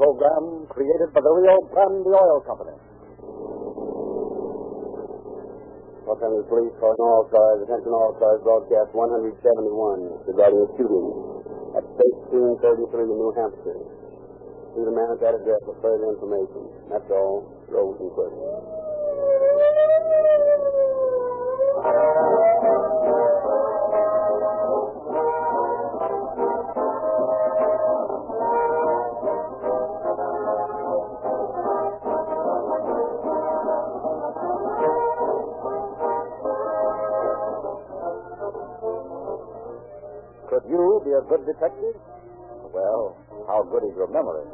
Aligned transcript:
program 0.00 0.64
created 0.72 1.12
by 1.12 1.20
the 1.20 1.28
Rio 1.28 1.60
Grande 1.68 2.08
Oil 2.08 2.40
Company. 2.48 2.72
Los 6.08 6.16
Angeles 6.24 6.48
Police 6.48 6.72
calling 6.80 7.04
all 7.04 7.28
cars. 7.28 7.60
Attention 7.68 7.92
all 7.92 8.16
cars. 8.16 8.40
Broadcast 8.40 8.96
171 8.96 10.24
regarding 10.24 10.56
a 10.64 10.68
shooting 10.80 11.06
at 11.76 11.84
1333 11.84 13.12
New 13.12 13.30
Hampshire. 13.36 13.76
See 14.72 14.82
the 14.88 14.94
man 14.96 15.12
at 15.12 15.20
that 15.20 15.36
address 15.36 15.60
for 15.68 15.76
further 15.84 16.08
information. 16.16 16.64
That's 16.88 17.10
all. 17.12 17.44
Rosenquist. 17.68 18.40
Detective? 41.50 41.96
Well, 42.70 43.18
how 43.50 43.66
good 43.66 43.82
is 43.90 43.94
your 43.98 44.06
memory? 44.06 44.46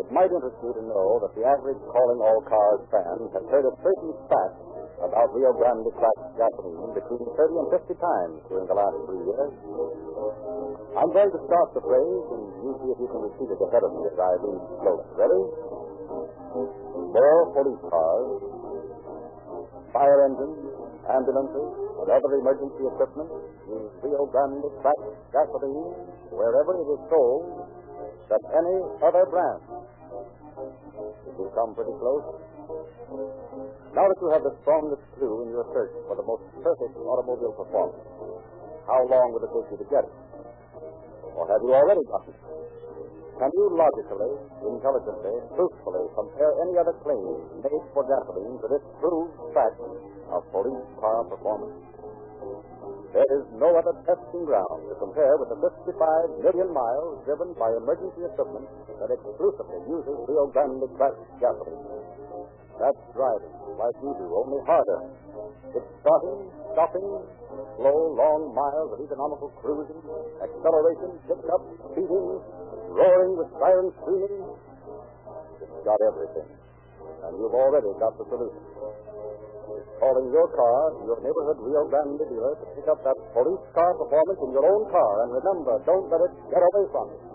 It 0.00 0.08
might 0.08 0.32
interest 0.32 0.56
you 0.64 0.72
to 0.72 0.84
know 0.88 1.20
that 1.20 1.32
the 1.36 1.44
average 1.44 1.80
Calling 1.92 2.20
All 2.24 2.40
Cars 2.48 2.82
fan 2.88 3.18
has 3.36 3.44
heard 3.52 3.68
a 3.68 3.74
certain 3.84 4.12
fact 4.32 4.56
about 5.04 5.34
Rio 5.36 5.52
Grande 5.52 5.92
cracked 5.98 6.24
gasoline 6.40 6.96
between 6.96 7.22
30 7.36 7.60
and 7.60 7.68
50 7.76 7.92
times 8.00 8.36
during 8.48 8.66
the 8.70 8.76
last 8.76 8.96
three 9.04 9.20
years. 9.20 9.52
I'm 10.96 11.10
going 11.12 11.32
to 11.32 11.40
start 11.44 11.68
the 11.76 11.82
phrase, 11.84 12.24
and 12.32 12.42
you 12.64 12.70
see 12.80 12.88
if 12.92 12.98
you 13.00 13.08
can 13.10 13.20
repeat 13.24 13.48
it 13.52 13.60
ahead 13.60 13.82
of 13.84 13.92
me 13.92 14.02
as 14.08 14.16
I 14.16 14.32
read 14.40 14.62
slowly. 14.80 15.06
Ready? 15.16 15.42
More 17.12 17.40
police 17.52 17.82
cars, 17.88 18.28
fire 19.92 20.20
engines, 20.28 20.71
ambulances, 21.12 21.68
and 22.00 22.08
other 22.08 22.32
emergency 22.40 22.84
equipment 22.88 23.30
use 23.68 23.92
Rio 24.00 24.24
Grande 24.32 24.64
cracked 24.80 25.12
gasoline 25.30 25.92
wherever 26.32 26.72
it 26.74 26.88
is 26.88 27.00
sold 27.12 27.68
than 28.32 28.42
any 28.56 28.76
other 29.04 29.24
brand. 29.28 29.62
You 31.36 31.46
come 31.52 31.76
pretty 31.76 31.94
close? 32.00 32.26
Now 33.92 34.08
that 34.08 34.18
you 34.24 34.28
have 34.32 34.44
the 34.44 34.56
strongest 34.64 35.04
clue 35.20 35.44
in 35.44 35.52
your 35.52 35.68
search 35.76 35.92
for 36.08 36.16
the 36.16 36.24
most 36.24 36.44
perfect 36.64 36.96
automobile 36.96 37.52
performance, 37.52 38.00
how 38.88 39.04
long 39.04 39.36
will 39.36 39.44
it 39.44 39.52
take 39.52 39.68
you 39.68 39.78
to 39.84 39.88
get 39.92 40.04
it? 40.08 40.14
Or 41.36 41.44
have 41.48 41.60
you 41.60 41.72
already 41.76 42.04
got 42.08 42.24
it? 42.28 42.36
Can 43.36 43.50
you 43.58 43.64
logically, 43.74 44.32
intelligently, 44.64 45.34
truthfully 45.56 46.04
compare 46.14 46.52
any 46.62 46.78
other 46.78 46.94
claim 47.02 47.26
made 47.64 47.84
for 47.90 48.04
gasoline 48.06 48.56
to 48.60 48.66
this 48.70 48.84
proved 49.00 49.34
fact 49.56 49.80
of 50.32 50.42
police 50.50 50.88
car 50.98 51.22
performance? 51.28 51.76
There 53.12 53.28
is 53.36 53.44
no 53.60 53.68
other 53.76 53.92
testing 54.08 54.48
ground 54.48 54.88
to 54.88 54.96
compare 54.96 55.36
with 55.36 55.52
the 55.52 55.60
55 55.60 56.40
million 56.40 56.72
miles 56.72 57.20
driven 57.28 57.52
by 57.60 57.68
emergency 57.76 58.24
equipment 58.24 58.64
that 58.96 59.12
exclusively 59.12 59.84
uses 59.84 60.16
Rio 60.24 60.48
Grande 60.48 60.88
cracked 60.96 61.20
gasoline. 61.36 61.84
That's 62.80 63.02
driving, 63.12 63.52
like 63.76 63.92
you 64.00 64.16
do, 64.16 64.26
only 64.32 64.64
harder. 64.64 65.12
It's 65.76 65.90
starting, 66.00 66.48
stopping, 66.72 67.04
slow, 67.76 68.16
long 68.16 68.56
miles 68.56 68.96
of 68.96 68.98
economical 69.04 69.52
cruising, 69.60 70.00
acceleration, 70.40 71.12
pickup, 71.28 71.62
speeding, 71.92 72.40
roaring 72.96 73.36
with 73.36 73.52
siren 73.60 73.92
screaming. 74.00 74.40
It's 75.60 75.80
got 75.84 76.00
everything. 76.00 76.48
And 77.28 77.32
you've 77.36 77.54
already 77.54 77.92
got 78.00 78.16
the 78.16 78.24
solution. 78.24 78.64
It's 79.80 79.88
calling 79.96 80.28
your 80.28 80.48
car 80.52 80.80
your 81.08 81.18
neighborhood 81.24 81.58
Rio 81.64 81.82
Grande 81.88 82.20
dealer 82.28 82.54
to 82.60 82.66
pick 82.76 82.86
up 82.92 83.00
that 83.04 83.16
police 83.32 83.64
car 83.72 83.92
performance 83.96 84.40
in 84.44 84.50
your 84.52 84.66
own 84.68 84.84
car. 84.92 85.12
And 85.24 85.28
remember, 85.32 85.80
don't 85.88 86.06
let 86.12 86.20
it 86.28 86.32
get 86.52 86.60
away 86.60 86.84
from 86.92 87.06
you. 87.12 87.31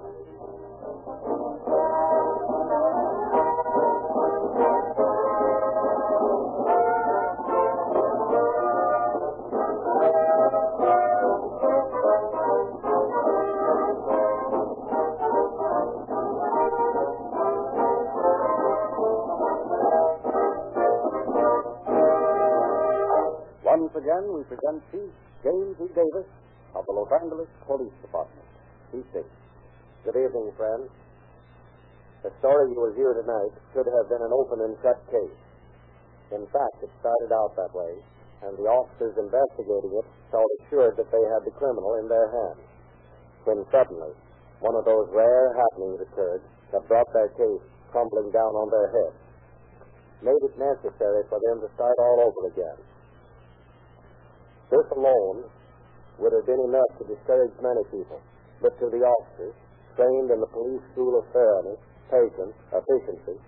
Again, 24.17 24.33
we 24.33 24.41
present 24.49 24.81
Chief 24.89 25.11
James 25.45 25.77
E. 25.77 25.87
Davis 25.93 26.27
of 26.73 26.81
the 26.89 26.93
Los 26.93 27.11
Angeles 27.21 27.49
Police 27.65 27.93
Department. 28.01 28.47
Chief 28.89 29.05
Davis. 29.13 29.37
Good 30.05 30.17
evening, 30.17 30.49
friends. 30.57 30.89
The 32.25 32.33
story 32.41 32.73
you 32.73 32.81
will 32.81 32.97
hear 32.97 33.13
tonight 33.13 33.53
should 33.73 33.85
have 33.85 34.09
been 34.09 34.25
an 34.25 34.33
open 34.33 34.65
and 34.65 34.73
shut 34.81 34.97
case. 35.13 35.37
In 36.33 36.43
fact, 36.49 36.81
it 36.81 36.89
started 36.97 37.29
out 37.29 37.53
that 37.61 37.71
way, 37.77 37.93
and 38.41 38.57
the 38.57 38.65
officers 38.65 39.13
investigating 39.21 39.93
it 39.93 40.07
felt 40.33 40.49
assured 40.65 40.97
that 40.97 41.13
they 41.13 41.23
had 41.29 41.45
the 41.45 41.53
criminal 41.53 42.01
in 42.01 42.09
their 42.09 42.27
hands. 42.33 42.65
When 43.45 43.61
suddenly, 43.69 44.17
one 44.65 44.75
of 44.75 44.83
those 44.83 45.07
rare 45.13 45.53
happenings 45.53 46.01
occurred 46.01 46.41
that 46.73 46.89
brought 46.89 47.07
their 47.13 47.29
case 47.37 47.63
crumbling 47.93 48.33
down 48.33 48.51
on 48.57 48.67
their 48.73 48.89
heads, 48.91 49.19
made 50.25 50.41
it 50.41 50.57
necessary 50.57 51.21
for 51.29 51.39
them 51.47 51.61
to 51.61 51.69
start 51.77 51.95
all 52.01 52.33
over 52.33 52.49
again. 52.49 52.81
This 54.69 54.87
alone 54.95 55.47
would 56.19 56.33
have 56.33 56.45
been 56.45 56.59
enough 56.59 56.91
to 56.99 57.07
discourage 57.07 57.55
many 57.63 57.83
people, 57.87 58.19
but 58.61 58.75
to 58.79 58.89
the 58.91 58.99
officers, 58.99 59.55
trained 59.95 60.29
in 60.29 60.39
the 60.43 60.51
police 60.51 60.83
school 60.91 61.19
of 61.19 61.25
fairness, 61.31 61.79
patience, 62.11 62.55
efficiency, 62.75 63.39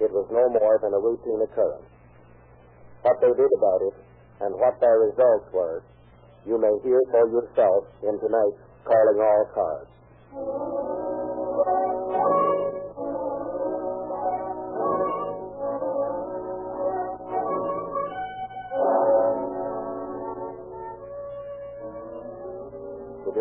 it 0.00 0.10
was 0.12 0.28
no 0.32 0.44
more 0.56 0.78
than 0.80 0.92
a 0.92 1.00
routine 1.00 1.40
occurrence. 1.44 1.88
What 3.02 3.20
they 3.20 3.32
did 3.32 3.52
about 3.58 3.80
it 3.84 3.96
and 4.44 4.52
what 4.56 4.80
their 4.80 4.98
results 5.08 5.48
were, 5.52 5.82
you 6.44 6.58
may 6.60 6.72
hear 6.84 7.00
for 7.10 7.28
yourself 7.28 7.84
in 8.02 8.18
tonight's 8.20 8.60
Calling 8.84 9.20
All 9.20 9.44
Cars. 9.52 9.88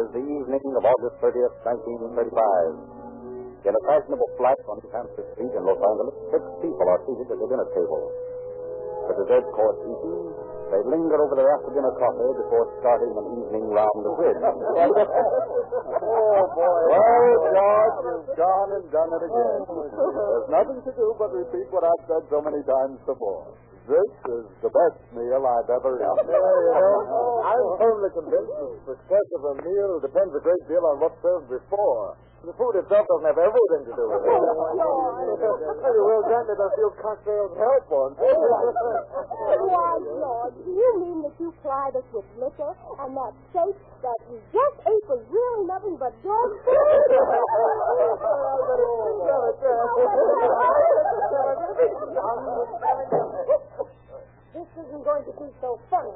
Is 0.05 0.13
the 0.13 0.21
evening 0.21 0.61
of 0.77 0.85
August 0.85 1.17
30th, 1.17 1.65
1935. 1.65 3.65
In 3.65 3.73
a 3.73 3.81
fashionable 3.89 4.29
flat 4.37 4.53
on 4.69 4.77
Hampshire 4.93 5.25
Street 5.33 5.49
in 5.49 5.65
Los 5.65 5.81
Angeles, 5.81 6.13
six 6.29 6.45
people 6.61 6.85
are 6.85 7.01
seated 7.09 7.25
at 7.25 7.41
the 7.41 7.47
dinner 7.49 7.65
table. 7.73 8.13
The 9.09 9.25
dessert 9.25 9.49
course 9.49 9.81
eaten, 9.81 10.29
they 10.69 10.77
linger 10.93 11.17
over 11.17 11.33
their 11.33 11.49
after 11.57 11.73
dinner 11.73 11.89
coffee 11.97 12.37
before 12.37 12.69
starting 12.85 13.17
an 13.17 13.33
evening 13.33 13.65
round 13.73 14.01
of 14.05 14.13
bridge. 14.13 14.37
oh, 14.45 14.53
boy. 16.53 16.81
Well, 16.85 17.41
George, 17.49 17.97
you've 18.05 18.29
gone 18.37 18.77
and 18.77 18.85
done 18.93 19.09
it 19.09 19.25
again. 19.25 19.59
There's 20.05 20.53
nothing 20.53 20.85
to 20.85 20.91
do 20.93 21.17
but 21.17 21.33
repeat 21.33 21.65
what 21.73 21.81
I've 21.81 22.05
said 22.05 22.29
so 22.29 22.45
many 22.45 22.61
times 22.61 23.01
before. 23.09 23.57
This 23.85 24.09
is 24.33 24.45
the 24.65 24.71
best 24.73 24.97
meal 25.13 25.45
I've 25.45 25.69
ever 25.69 26.01
eaten. 26.01 26.25
Yeah, 26.25 26.41
you 26.41 26.73
know, 26.73 27.45
I'm 27.45 27.67
firmly 27.77 28.09
convinced 28.17 28.49
that 28.57 28.65
the 28.65 28.97
success 28.97 29.27
of 29.37 29.41
a 29.45 29.53
meal 29.61 30.01
depends 30.01 30.33
a 30.33 30.41
great 30.41 30.63
deal 30.67 30.81
on 30.89 30.97
what's 30.99 31.21
served 31.21 31.47
before. 31.53 32.17
The 32.45 32.53
food 32.61 32.77
itself 32.77 33.05
doesn't 33.09 33.25
have 33.25 33.41
everything 33.41 33.83
to 33.89 33.93
do 33.97 34.05
with 34.05 34.21
it. 34.21 34.29
Maybe 35.81 36.01
Will 36.01 36.21
Grant 36.29 36.45
doesn't 36.45 36.73
feel 36.77 36.91
cocktails 37.01 37.53
help 37.57 37.83
once. 37.89 38.17
Why, 38.21 39.93
George, 40.01 40.57
do 40.65 40.71
you 40.73 40.89
mean 41.01 41.21
that 41.25 41.33
you 41.41 41.49
plied 41.65 41.93
us 41.97 42.05
with 42.13 42.25
liquor 42.37 42.73
and 43.01 43.17
that 43.17 43.33
steak 43.49 43.73
that 44.01 44.19
we 44.29 44.37
just 44.53 44.77
ate 44.85 45.05
was 45.09 45.21
really 45.29 45.63
nothing 45.65 45.97
but 45.97 46.13
dog 46.21 46.49
food? 46.65 46.75
This 54.53 54.69
isn't 54.77 55.03
going 55.03 55.23
to 55.25 55.33
be 55.33 55.49
so 55.59 55.79
funny. 55.89 56.13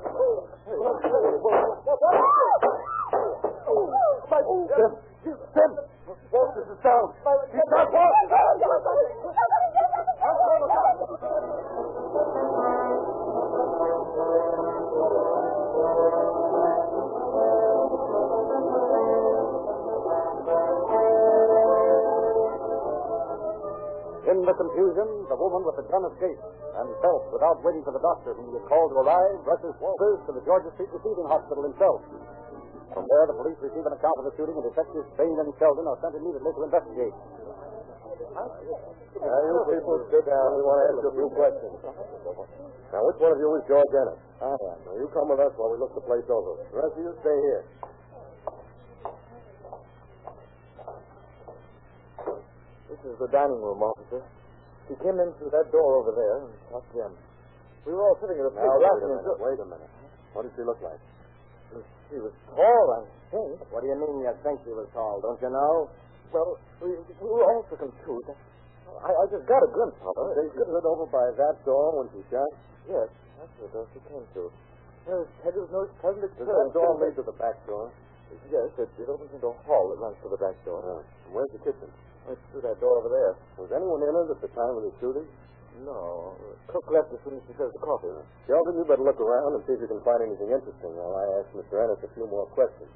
Tim, 4.70 4.92
Tim, 5.26 5.72
is. 6.84 7.50
He's 7.52 7.70
not 7.72 7.90
confusion, 24.38 25.08
the 25.26 25.38
woman 25.38 25.66
with 25.66 25.78
the 25.82 25.86
gun 25.90 26.06
escaped, 26.06 26.44
and 26.78 26.86
Phelps, 27.02 27.34
without 27.34 27.58
waiting 27.66 27.82
for 27.82 27.90
the 27.90 28.04
doctor 28.04 28.38
whom 28.38 28.54
he 28.54 28.62
had 28.62 28.66
called 28.70 28.94
to 28.94 29.02
arrive, 29.02 29.42
rushes 29.42 29.74
Walters 29.82 30.22
to 30.30 30.32
the 30.38 30.44
Georgia 30.46 30.70
Street 30.78 30.90
Receiving 30.94 31.26
Hospital 31.26 31.66
himself. 31.66 32.06
From 32.94 33.06
there, 33.10 33.26
the 33.26 33.38
police 33.42 33.58
receive 33.62 33.86
an 33.86 33.94
account 33.94 34.18
of 34.22 34.26
the 34.30 34.34
shooting, 34.38 34.54
and 34.54 34.66
detectives 34.70 35.10
Bain 35.18 35.34
and 35.34 35.50
Sheldon 35.58 35.86
are 35.90 35.98
sent 36.02 36.14
immediately 36.14 36.52
to 36.54 36.62
investigate. 36.62 37.16
Now, 38.30 39.40
you 39.42 39.54
people 39.74 39.98
sit 40.14 40.26
down. 40.30 40.48
We 40.54 40.62
want 40.62 40.78
to 40.78 40.86
ask 40.86 41.02
you 41.02 41.10
a 41.10 41.16
few 41.18 41.30
questions. 41.34 41.76
Now, 42.94 43.02
which 43.06 43.18
one 43.18 43.34
of 43.34 43.40
you 43.42 43.50
is 43.58 43.64
George 43.66 43.94
Ennis? 43.98 44.20
I 44.42 44.54
am. 44.54 44.78
Now, 44.86 44.94
you 44.98 45.10
come 45.10 45.30
with 45.30 45.42
us 45.42 45.54
while 45.58 45.74
we 45.74 45.78
look 45.82 45.94
the 45.98 46.06
place 46.06 46.26
over. 46.30 46.62
The 46.70 46.78
rest 46.78 46.94
of 46.98 47.02
you 47.02 47.14
stay 47.26 47.38
here. 47.50 47.64
This 53.00 53.16
is 53.16 53.20
the 53.20 53.32
dining 53.32 53.62
room, 53.64 53.80
officer. 53.80 54.22
He 54.92 54.96
came 55.00 55.16
in 55.16 55.30
through 55.40 55.54
that 55.56 55.72
door 55.72 56.04
over 56.04 56.12
there 56.12 56.36
and 56.44 56.52
talked 56.68 56.90
to 56.92 56.98
him. 57.08 57.14
We 57.88 57.96
were 57.96 58.04
all 58.04 58.18
sitting 58.20 58.36
at 58.36 58.50
a 58.50 58.52
Now, 58.52 58.76
wait 58.76 58.92
a 58.92 59.08
minute. 59.08 59.40
Wait 59.40 59.60
a 59.62 59.68
minute. 59.72 59.92
What 60.36 60.44
did 60.44 60.52
she 60.58 60.64
look 60.68 60.82
like? 60.84 61.00
She 62.10 62.18
was 62.18 62.34
tall, 62.50 62.86
I 62.98 63.02
think. 63.32 63.62
What 63.70 63.86
do 63.86 63.88
you 63.88 63.98
mean 64.02 64.26
you 64.26 64.34
think 64.42 64.60
she 64.66 64.74
was 64.74 64.90
tall? 64.92 65.22
Don't 65.22 65.40
you 65.40 65.54
know? 65.54 65.88
Well, 66.34 66.58
we, 66.82 66.98
we 67.22 67.28
were 67.30 67.46
all 67.46 67.64
so 67.70 67.78
confused. 67.78 68.34
I, 69.00 69.10
I 69.14 69.24
just 69.32 69.46
got 69.46 69.62
a 69.62 69.70
glimpse 69.72 70.02
of 70.02 70.14
her. 70.18 70.30
They 70.36 70.50
stood 70.58 70.86
over 70.86 71.06
by 71.08 71.30
that 71.38 71.56
door 71.64 72.02
when 72.04 72.10
she 72.12 72.26
shot? 72.28 72.52
Yes, 72.90 73.08
that's 73.38 73.54
the 73.62 73.70
door 73.70 73.86
she 73.94 74.02
came 74.10 74.26
to. 74.36 74.50
Her 75.06 75.24
head 75.46 75.56
was 75.56 75.70
no 75.72 75.88
pleasant 76.04 76.28
Does 76.36 76.50
that 76.50 76.70
door 76.74 76.98
lead 77.00 77.16
to 77.16 77.24
the 77.24 77.38
back 77.38 77.56
door? 77.64 77.94
Yes, 78.50 78.70
it, 78.78 78.90
it 78.98 79.08
opens 79.10 79.32
into 79.34 79.50
a 79.50 79.58
hall 79.66 79.90
that 79.94 79.98
runs 80.02 80.18
to 80.22 80.30
the 80.30 80.38
back 80.38 80.58
door. 80.66 80.82
Uh, 80.82 81.02
where's 81.34 81.50
the 81.54 81.62
kitchen? 81.66 81.90
It's 82.28 82.44
through 82.52 82.68
that 82.68 82.78
door 82.84 83.00
over 83.00 83.10
there. 83.10 83.34
Was 83.58 83.72
anyone 83.72 84.04
in 84.04 84.12
it 84.12 84.28
at 84.36 84.40
the 84.44 84.52
time 84.52 84.76
of 84.76 84.84
the 84.84 84.94
shooting? 85.00 85.28
No. 85.86 86.36
Cook 86.68 86.84
left 86.92 87.10
as 87.16 87.20
soon 87.24 87.40
as 87.40 87.44
she 87.48 87.56
served 87.56 87.72
the 87.72 87.84
coffee. 87.86 88.12
Sheldon, 88.46 88.76
you 88.76 88.84
better 88.84 89.06
look 89.06 89.22
around 89.22 89.56
and 89.56 89.62
see 89.64 89.80
if 89.80 89.82
you 89.82 89.88
can 89.88 90.04
find 90.04 90.20
anything 90.20 90.52
interesting 90.52 90.92
while 90.92 91.16
I 91.16 91.26
ask 91.40 91.48
Mr. 91.56 91.80
Ennis 91.80 92.04
a 92.04 92.12
few 92.14 92.28
more 92.28 92.46
questions. 92.52 92.92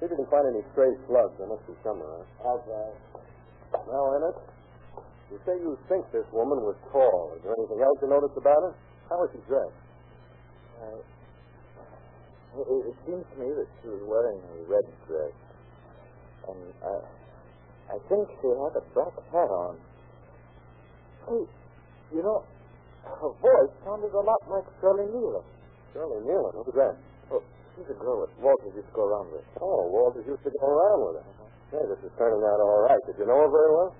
See 0.00 0.08
if 0.08 0.10
you 0.10 0.18
can 0.18 0.30
find 0.32 0.48
any 0.48 0.64
stray 0.72 0.88
slugs. 1.04 1.36
There 1.36 1.50
must 1.50 1.66
be 1.68 1.76
somewhere. 1.84 2.24
Huh? 2.40 2.56
Okay. 2.64 2.88
Now, 3.92 4.04
Ennis, 4.16 4.38
you 5.30 5.38
say 5.44 5.54
you 5.60 5.76
think 5.90 6.08
this 6.14 6.26
woman 6.32 6.64
was 6.64 6.78
tall. 6.88 7.36
Is 7.36 7.42
there 7.44 7.52
anything 7.58 7.82
else 7.84 7.96
you 8.00 8.08
noticed 8.08 8.38
about 8.40 8.60
her? 8.70 8.72
How 9.10 9.20
was 9.20 9.28
she 9.36 9.42
dressed? 9.44 9.78
Uh, 10.80 11.00
it, 12.56 12.94
it 12.94 12.96
seems 13.04 13.24
to 13.26 13.36
me 13.36 13.48
that 13.52 13.68
she 13.82 13.88
was 13.90 14.02
wearing 14.06 14.38
a 14.38 14.56
red 14.70 14.86
dress. 15.10 15.34
And 16.48 16.62
uh, 16.80 17.04
I 17.90 17.96
think 18.08 18.24
she 18.40 18.48
had 18.48 18.74
a 18.76 18.84
black 18.96 19.14
hat 19.30 19.50
on. 19.50 19.76
Hey, 21.28 21.42
you 22.12 22.22
know, 22.24 22.44
her 23.04 23.32
voice 23.40 23.72
sounded 23.84 24.12
a 24.12 24.22
lot 24.24 24.40
like 24.48 24.64
Shirley 24.80 25.08
Nealon. 25.12 25.44
Shirley 25.92 26.20
Nealon. 26.24 26.52
Who's 26.64 26.76
that? 26.76 26.96
Oh, 27.32 27.42
she's 27.76 27.88
a 27.88 27.96
girl 28.00 28.24
that 28.24 28.32
Walters 28.40 28.72
used 28.76 28.88
to 28.88 28.96
go 28.96 29.04
around 29.08 29.32
with. 29.32 29.44
Oh, 29.60 29.88
Walters 29.92 30.24
used 30.24 30.44
to 30.44 30.52
go 30.52 30.66
around 30.68 31.00
with 31.04 31.16
her. 31.20 31.26
Uh-huh. 31.28 31.76
Hey, 31.76 31.84
this 31.88 32.00
is 32.04 32.12
turning 32.16 32.44
out 32.44 32.60
all 32.60 32.84
right. 32.88 33.00
Did 33.08 33.16
you 33.20 33.26
know 33.28 33.40
her 33.40 33.50
very 33.52 33.72
well? 33.72 33.92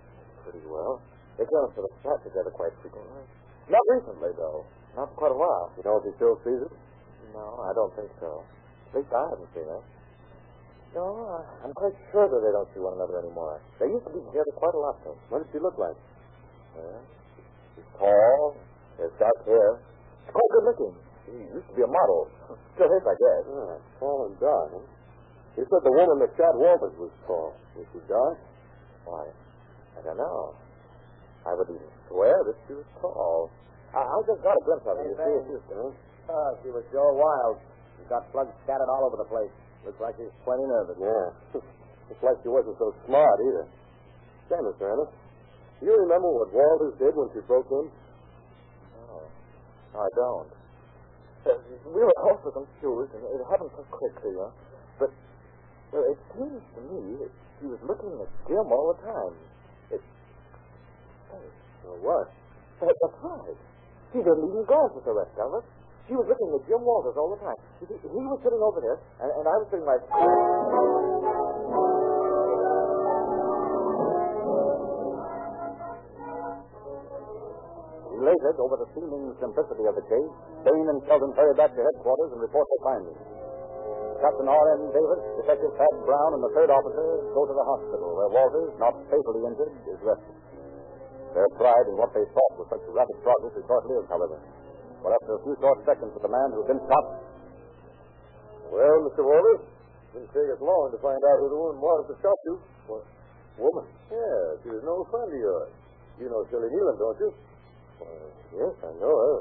Pretty 0.45 0.65
well. 0.69 1.01
They 1.37 1.45
go 1.49 1.67
to 1.67 1.81
the 1.81 1.93
flat 2.05 2.21
together 2.23 2.53
quite 2.55 2.73
frequently. 2.81 3.25
Not 3.69 3.85
recently, 3.89 4.31
though. 4.37 4.65
Not 4.95 5.11
for 5.13 5.27
quite 5.27 5.35
a 5.35 5.41
while. 5.41 5.73
You 5.75 5.83
know 5.83 5.99
if 5.99 6.05
he 6.07 6.13
still 6.21 6.37
sees 6.45 6.61
her? 6.63 6.73
No, 7.35 7.67
I 7.67 7.73
don't 7.75 7.91
think 7.99 8.13
so. 8.21 8.45
At 8.93 9.03
least 9.03 9.11
I 9.11 9.25
haven't 9.33 9.51
seen 9.57 9.67
her. 9.67 9.83
No, 10.95 11.43
I'm 11.67 11.75
quite 11.75 11.95
sure 12.15 12.31
that 12.31 12.39
they 12.39 12.53
don't 12.55 12.71
see 12.71 12.79
one 12.79 12.95
another 12.95 13.19
anymore. 13.19 13.59
They 13.83 13.91
used 13.91 14.07
to 14.07 14.13
be 14.15 14.23
together 14.31 14.55
quite 14.55 14.75
a 14.75 14.81
lot, 14.81 14.95
though. 15.03 15.19
What 15.29 15.43
did 15.43 15.51
she 15.51 15.59
look 15.59 15.75
like? 15.75 15.99
Yeah. 16.79 17.03
She's 17.75 17.89
tall, 17.99 18.55
has 19.03 19.11
dark 19.19 19.39
hair. 19.43 19.83
She's 20.23 20.35
quite 20.39 20.51
good 20.55 20.67
looking. 20.71 20.95
She 21.27 21.33
used 21.51 21.67
to 21.67 21.75
be 21.75 21.83
a 21.83 21.91
model. 21.91 22.31
Still 22.79 22.91
is, 22.95 23.03
I 23.03 23.17
guess. 23.19 23.43
Ah, 23.51 23.75
tall 23.99 24.31
and 24.31 24.39
dark, 24.39 24.71
huh? 24.71 24.87
You 25.59 25.67
said 25.67 25.83
the 25.83 25.95
woman 25.95 26.19
that 26.23 26.31
shot 26.39 26.55
Walters 26.59 26.95
was 26.99 27.11
tall. 27.27 27.55
Was 27.75 27.87
she 27.91 27.99
dark? 28.07 28.39
Why, 29.07 29.27
I 29.99 30.01
don't 30.03 30.19
know. 30.19 30.55
I 31.47 31.55
would 31.59 31.71
even 31.75 31.91
swear 32.07 32.35
that 32.47 32.57
she 32.67 32.75
was 32.79 32.87
tall. 33.03 33.51
I, 33.95 34.03
I 34.03 34.15
just 34.31 34.43
got 34.47 34.55
a 34.55 34.63
glimpse 34.63 34.87
of 34.87 34.95
her. 34.99 35.07
You 35.11 35.15
see, 35.19 35.35
she 35.47 35.55
was, 35.59 35.65
Huh? 35.75 35.91
uh, 36.31 36.51
she 36.63 36.71
was 36.71 36.83
sure 36.95 37.15
wild. 37.19 37.59
She's 37.99 38.07
got 38.11 38.27
slugs 38.31 38.55
scattered 38.63 38.91
all 38.91 39.07
over 39.11 39.19
the 39.19 39.27
place. 39.31 39.51
Looks 39.85 40.01
like 40.01 40.17
she's 40.17 40.33
plenty 40.45 40.65
nervous. 40.65 40.97
Yeah. 40.97 41.61
Looks 42.09 42.25
like 42.25 42.37
she 42.41 42.49
wasn't 42.49 42.77
so 42.81 42.93
smart 43.05 43.37
either. 43.45 43.65
Say, 44.49 44.61
Mr. 44.61 44.85
Ennis, 44.89 45.13
do 45.81 45.89
you 45.89 45.97
remember 46.09 46.29
what 46.33 46.53
Walters 46.53 46.97
did 47.01 47.13
when 47.17 47.29
she 47.33 47.41
broke 47.45 47.69
in? 47.69 47.89
No, 47.89 49.21
I 49.97 50.09
don't. 50.17 50.51
Uh, 51.45 51.61
we 51.93 52.01
were 52.01 52.19
also 52.25 52.49
confused, 52.53 53.13
and 53.13 53.25
it 53.25 53.45
happened 53.53 53.73
so 53.77 53.85
quickly, 53.93 54.33
you 54.33 54.41
know. 54.41 54.53
But 54.97 55.13
well, 55.93 56.05
it 56.09 56.19
seems 56.33 56.61
to 56.77 56.81
me 56.89 57.21
that 57.21 57.33
she 57.61 57.67
was 57.69 57.81
looking 57.85 58.13
at 58.17 58.29
Jim 58.49 58.65
all 58.73 58.97
the 58.97 59.01
time. 59.05 59.35
It, 59.93 60.03
hey, 61.29 61.45
what? 62.01 62.33
that, 62.81 62.95
that's 63.01 63.19
right. 63.23 63.59
She 64.13 64.19
didn't 64.25 64.45
even 64.49 64.65
glance 64.65 64.95
at 64.97 65.05
the 65.05 65.13
rest 65.13 65.37
of 65.37 65.61
us. 65.61 65.67
She 66.05 66.13
was 66.13 66.29
looking 66.29 66.53
at 66.53 66.61
Jim 66.69 66.85
Walters 66.85 67.17
all 67.17 67.33
the 67.33 67.41
time. 67.41 67.57
See, 67.81 67.97
he 67.97 68.23
was 68.29 68.37
sitting 68.45 68.61
over 68.61 68.77
there, 68.77 69.01
and, 69.25 69.31
and 69.41 69.45
I 69.49 69.55
was 69.57 69.67
sitting 69.73 69.89
like. 69.89 70.05
Elated 78.21 78.57
over 78.61 78.77
the 78.85 78.89
seeming 78.93 79.33
simplicity 79.41 79.85
of 79.89 79.97
the 79.97 80.05
case, 80.05 80.33
Bain 80.69 80.85
and 80.93 81.01
Sheldon 81.09 81.33
hurry 81.41 81.57
back 81.57 81.73
to 81.73 81.81
headquarters 81.81 82.37
and 82.37 82.41
report 82.41 82.69
their 82.69 82.85
findings. 82.85 83.21
Captain 84.21 84.49
R.N. 84.49 84.81
Davis, 84.93 85.21
Detective 85.41 85.73
Pat 85.77 85.95
Brown, 86.05 86.31
and 86.37 86.43
the 86.45 86.53
third 86.53 86.69
officer 86.69 87.05
go 87.33 87.49
to 87.49 87.55
the 87.57 87.65
hospital 87.65 88.13
where 88.13 88.29
Walters, 88.29 88.77
not 88.77 88.93
fatally 89.09 89.43
injured, 89.49 89.73
is 89.89 90.01
resting. 90.05 90.37
Their 91.33 91.49
pride 91.57 91.89
in 91.89 91.97
what 91.97 92.13
they 92.13 92.25
thought 92.33 92.53
was 92.61 92.69
such 92.69 92.85
rapid 92.93 93.19
progress 93.25 93.57
is 93.57 93.65
short-lived, 93.65 94.09
however. 94.13 94.37
For 95.05 95.13
after 95.13 95.37
a 95.37 95.41
few 95.45 95.53
short 95.61 95.85
seconds 95.85 96.17
with 96.17 96.25
the 96.25 96.33
man 96.33 96.49
who 96.57 96.65
had 96.65 96.73
been 96.73 96.81
shot, 96.89 97.07
Well, 98.73 98.97
Mr. 99.05 99.21
Walters, 99.21 99.61
it 100.17 100.17
didn't 100.17 100.33
take 100.33 100.49
us 100.49 100.65
long 100.65 100.89
to 100.97 100.99
find 101.05 101.21
out 101.21 101.37
who 101.45 101.53
the 101.53 101.61
woman 101.61 101.77
was 101.77 102.09
that 102.09 102.17
shot 102.25 102.39
you. 102.49 102.57
What? 102.89 103.05
Woman? 103.61 103.85
Yeah, 104.09 104.65
she 104.65 104.73
was 104.73 104.81
no 104.81 105.05
friend 105.13 105.29
of 105.29 105.37
yours. 105.37 105.69
You 106.17 106.33
know 106.33 106.41
Shirley 106.49 106.73
Nealon, 106.73 106.97
don't 106.97 107.21
you? 107.21 107.31
Well, 108.01 108.29
yes, 108.57 108.75
I 108.81 108.93
know 108.97 109.13
her. 109.13 109.39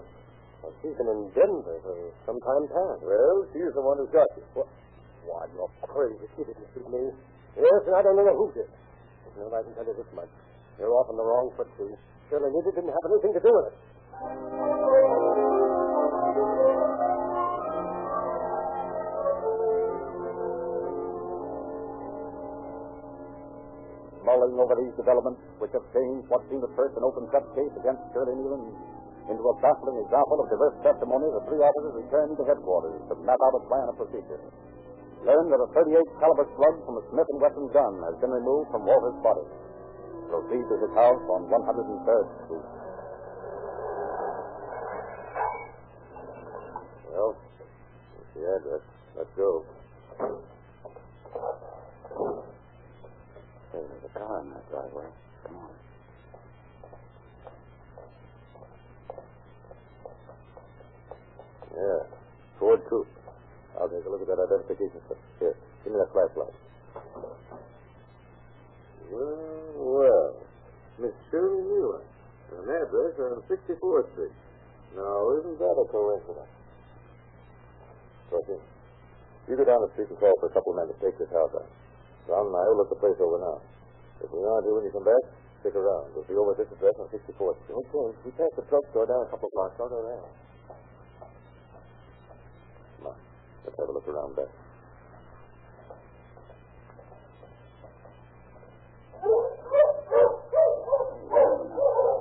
Well, 0.67 0.73
she's 0.83 0.95
been 0.99 1.07
in 1.07 1.31
Denver 1.31 1.79
for 1.79 1.95
some 2.27 2.43
time 2.43 2.65
past. 2.67 2.99
Well, 2.99 3.47
she's 3.55 3.71
the 3.71 3.83
one 3.87 4.03
who 4.03 4.05
shot 4.11 4.27
you. 4.35 4.43
What? 4.59 4.67
Why, 5.23 5.47
you're 5.55 5.71
crazy. 5.87 6.27
She 6.35 6.43
didn't 6.43 6.67
shoot 6.75 6.91
me. 6.91 7.07
Yes, 7.55 7.79
and 7.87 7.95
I 7.95 8.03
don't 8.03 8.19
know 8.19 8.27
who 8.35 8.51
did. 8.51 8.67
Well, 9.39 9.47
I 9.55 9.63
can 9.63 9.71
tell 9.79 9.87
you 9.87 9.95
this 9.95 10.11
much. 10.11 10.27
You're 10.75 10.91
off 10.91 11.07
on 11.07 11.15
the 11.15 11.23
wrong 11.23 11.55
foot, 11.55 11.71
too. 11.79 11.87
Shirley 12.27 12.51
Nealon 12.51 12.75
didn't 12.75 12.91
have 12.91 13.07
anything 13.07 13.31
to 13.31 13.39
do 13.39 13.51
with 13.55 13.71
it. 13.71 13.77
Mulling 24.33 24.57
over 24.57 24.73
these 24.81 24.97
developments, 24.97 25.37
which 25.61 25.69
have 25.77 25.85
changed 25.93 26.25
what 26.33 26.41
seemed 26.49 26.65
at 26.65 26.73
first 26.73 26.97
an 26.97 27.05
open 27.05 27.29
cut 27.29 27.45
case 27.53 27.73
against 27.77 28.01
Shirley 28.17 28.33
Nealon 28.33 28.73
into 29.29 29.43
a 29.45 29.55
baffling 29.63 29.95
example 30.03 30.41
of 30.41 30.49
diverse 30.51 30.75
testimony, 30.83 31.29
the 31.31 31.43
three 31.47 31.61
officers 31.63 31.95
returned 31.95 32.35
to 32.35 32.43
headquarters 32.43 32.99
to 33.07 33.15
map 33.23 33.39
out 33.39 33.55
a 33.55 33.63
plan 33.71 33.87
of 33.87 33.95
procedure. 33.95 34.41
Learned 35.23 35.47
that 35.55 35.63
a 35.63 35.69
38 35.71 35.95
caliber 36.19 36.43
slug 36.59 36.75
from 36.83 36.99
a 36.99 37.03
Smith 37.07 37.29
& 37.35 37.39
Wesson 37.39 37.71
gun 37.71 37.93
has 38.03 38.19
been 38.19 38.35
removed 38.35 38.67
from 38.75 38.83
Walter's 38.83 39.15
body. 39.23 39.47
Proceed 40.27 40.65
to 40.67 40.75
his 40.75 40.91
house 40.91 41.23
on 41.31 41.47
103rd 41.47 42.27
Street. 42.43 42.67
Well, 47.15 47.31
that's 47.39 48.31
the 48.35 48.43
address. 48.43 48.83
Let's 49.15 49.31
go. 49.37 50.43
Hey, 54.13 54.19
there's 54.19 54.25
a 54.25 54.27
car 54.27 54.41
in 54.41 54.49
that 54.49 54.69
driveway. 54.69 55.09
Come 55.45 55.55
on. 55.57 55.69
Yeah. 61.73 62.03
Ford 62.59 62.81
Coupe. 62.89 63.07
I'll 63.79 63.89
take 63.89 64.05
a 64.05 64.09
look 64.09 64.21
at 64.21 64.27
that 64.27 64.39
identification 64.39 65.01
slip. 65.07 65.19
Here, 65.39 65.55
give 65.83 65.93
me 65.93 65.99
that 65.99 66.13
flashlight. 66.13 66.53
Well, 69.09 69.73
well. 69.75 70.35
Miss 70.99 71.13
Shirley 71.31 71.63
Nealon. 71.63 72.05
An 72.53 72.69
address 72.69 73.17
on 73.17 73.41
64th 73.49 74.13
Street. 74.13 74.31
Now, 74.95 75.33
isn't 75.41 75.57
that 75.57 75.73
a 75.73 75.85
coincidence? 75.89 76.53
Dorothy, 78.29 78.61
you 79.49 79.57
go 79.57 79.65
down 79.65 79.81
the 79.81 79.89
street 79.93 80.09
and 80.09 80.19
call 80.19 80.37
for 80.39 80.47
a 80.49 80.53
couple 80.53 80.73
of 80.73 80.77
men 80.77 80.87
to 80.93 80.97
take 81.01 81.17
this 81.17 81.29
house 81.33 81.49
out. 81.57 81.69
John 82.29 82.45
and 82.45 82.55
I 82.55 82.63
will 82.69 82.77
look 82.77 82.89
the 82.89 83.01
place 83.01 83.17
over 83.17 83.41
now. 83.41 83.57
If 84.23 84.31
we 84.31 84.39
aren't 84.39 84.63
here 84.63 84.71
when 84.71 84.87
you 84.87 84.93
come 84.95 85.03
back, 85.03 85.19
stick 85.59 85.75
around. 85.75 86.15
We'll 86.15 86.23
be 86.23 86.35
over 86.39 86.55
at 86.55 86.63
this 86.63 86.71
address 86.71 86.95
on 86.95 87.11
64th 87.11 87.59
Street. 87.67 87.75
Okay. 87.75 88.07
We 88.23 88.31
passed 88.39 88.55
the 88.55 88.63
drugstore 88.71 89.03
down 89.03 89.27
a 89.27 89.29
couple 89.29 89.51
of 89.51 89.53
blocks. 89.53 89.75
I'll 89.83 89.91
go 89.91 89.99
there. 89.99 90.23
Come 93.03 93.11
on. 93.11 93.19
Let's 93.67 93.75
have 93.75 93.89
a 93.91 93.91
look 93.91 94.07
around 94.07 94.39
back. 94.39 94.47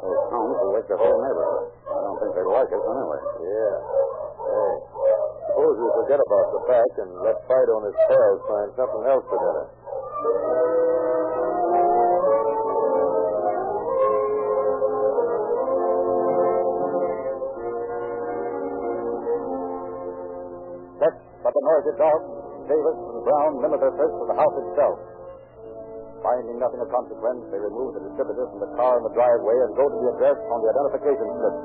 Those 0.02 0.22
hounds 0.26 0.58
will 0.58 0.74
wake 0.74 0.90
the 0.90 0.98
whole 0.98 1.18
neighborhood. 1.22 1.70
I 1.86 1.98
don't 2.02 2.18
think 2.18 2.34
they 2.34 2.46
like 2.50 2.66
us 2.66 2.82
anyway. 2.82 3.22
Yeah. 3.46 3.78
Hey. 4.42 4.74
Suppose 5.54 5.74
we 5.78 5.86
forget 6.02 6.18
about 6.18 6.46
the 6.50 6.62
fact 6.66 6.94
and 6.98 7.10
let 7.22 7.38
Fido 7.46 7.78
and 7.78 7.86
his 7.86 7.98
pals 8.10 8.42
find 8.50 8.68
something 8.74 9.02
else 9.06 9.22
for 9.30 9.38
dinner. 9.38 9.66
The 21.72 21.80
noisy 21.80 21.96
dogs, 21.96 22.28
Davis 22.68 22.96
and 23.00 23.22
Brown, 23.24 23.50
limit 23.64 23.80
their 23.80 23.94
search 23.96 24.12
to 24.12 24.26
the 24.28 24.36
house 24.36 24.56
itself. 24.60 24.96
Finding 26.20 26.60
nothing 26.60 26.84
of 26.84 26.88
consequence, 26.92 27.48
they 27.50 27.58
remove 27.58 27.96
the 27.96 28.02
distributor 28.12 28.46
from 28.52 28.60
the 28.60 28.70
car 28.76 29.00
in 29.00 29.02
the 29.08 29.14
driveway 29.16 29.56
and 29.66 29.72
go 29.74 29.88
to 29.88 29.96
the 29.96 30.08
address 30.14 30.38
on 30.52 30.58
the 30.62 30.68
identification 30.68 31.26
slip. 31.32 31.56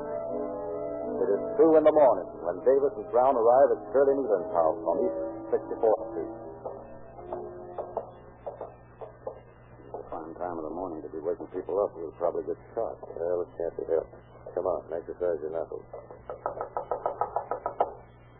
It 1.18 1.28
is 1.36 1.42
two 1.60 1.70
in 1.76 1.84
the 1.84 1.92
morning 1.92 2.26
when 2.42 2.56
Davis 2.64 2.94
and 2.96 3.06
Brown 3.12 3.36
arrive 3.36 3.68
at 3.76 3.80
Shirley 3.92 4.16
Nealon's 4.16 4.50
house 4.50 4.80
on 4.82 4.94
East 5.04 5.18
64th 5.52 6.02
Street. 6.10 6.32
It's 9.92 9.98
a 9.98 10.04
fine 10.10 10.34
time 10.40 10.56
of 10.58 10.64
the 10.66 10.74
morning 10.74 11.04
to 11.04 11.10
be 11.12 11.20
waking 11.20 11.52
people 11.52 11.78
up 11.84 11.94
will 11.94 12.16
probably 12.18 12.48
get 12.48 12.58
shot. 12.74 12.96
Well, 13.14 13.44
it 13.44 13.50
can't 13.60 13.76
be 13.76 13.84
helped. 13.92 14.14
Come 14.56 14.66
on, 14.66 14.82
exercise 14.90 15.38
your 15.44 15.52
knuckles. 15.52 16.77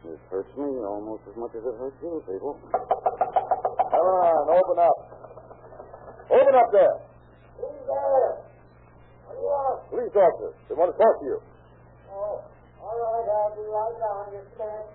It 0.08 0.16
hurts 0.32 0.48
me 0.56 0.64
almost 0.88 1.20
as 1.28 1.36
much 1.36 1.52
as 1.52 1.60
it 1.60 1.76
hurts 1.76 2.00
you 2.00 2.24
people. 2.24 2.56
Come 2.64 4.08
on, 4.08 4.48
open 4.56 4.80
up. 4.80 4.98
Open 6.32 6.54
up 6.56 6.72
there. 6.72 6.96
Who's 7.60 7.76
there? 7.84 8.40
What 9.28 9.36
do 9.36 9.40
you 9.40 9.44
want? 9.44 9.84
Police 9.92 10.16
officer. 10.16 10.56
They 10.68 10.74
want 10.80 10.88
to 10.92 10.96
talk 10.96 11.14
to 11.20 11.26
you. 11.28 11.38
Oh, 12.08 12.40
all 12.80 12.96
right, 12.96 13.28
I'll 13.28 13.52
be 13.52 13.68
right 13.68 13.96
down. 14.00 14.32
Just 14.32 14.56
a. 14.64 14.88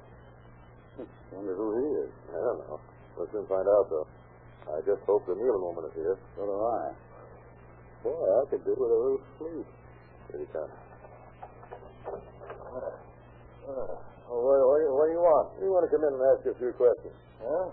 Wonder 1.33 1.53
who 1.57 1.67
he 1.77 1.85
is. 2.05 2.11
I 2.33 2.37
don't 2.41 2.59
know. 2.65 2.81
We'll 3.17 3.29
soon 3.29 3.45
find 3.45 3.69
out, 3.69 3.89
though. 3.89 4.09
I 4.65 4.81
just 4.81 5.05
hope 5.05 5.25
the 5.25 5.33
Nealon 5.37 5.61
woman 5.61 5.85
is 5.89 5.95
here. 5.97 6.17
So 6.37 6.45
do 6.45 6.57
I. 6.57 6.89
Boy, 8.01 8.17
I 8.17 8.49
could 8.49 8.65
do 8.65 8.73
with 8.77 8.89
a 8.89 8.97
little 8.97 9.21
sleep. 9.37 9.65
Here 10.31 10.41
he 10.41 10.47
comes. 10.49 10.73
Oh, 14.31 14.39
what, 14.39 14.57
what, 14.63 14.77
do 14.79 14.83
you- 14.87 14.93
what 14.95 15.05
do 15.07 15.13
you 15.13 15.23
want? 15.23 15.47
We 15.59 15.67
want 15.69 15.83
to 15.87 15.91
come 15.91 16.03
in 16.07 16.11
and 16.15 16.23
ask 16.31 16.39
you 16.47 16.51
a 16.55 16.59
few 16.59 16.71
questions. 16.79 17.15
Huh? 17.43 17.67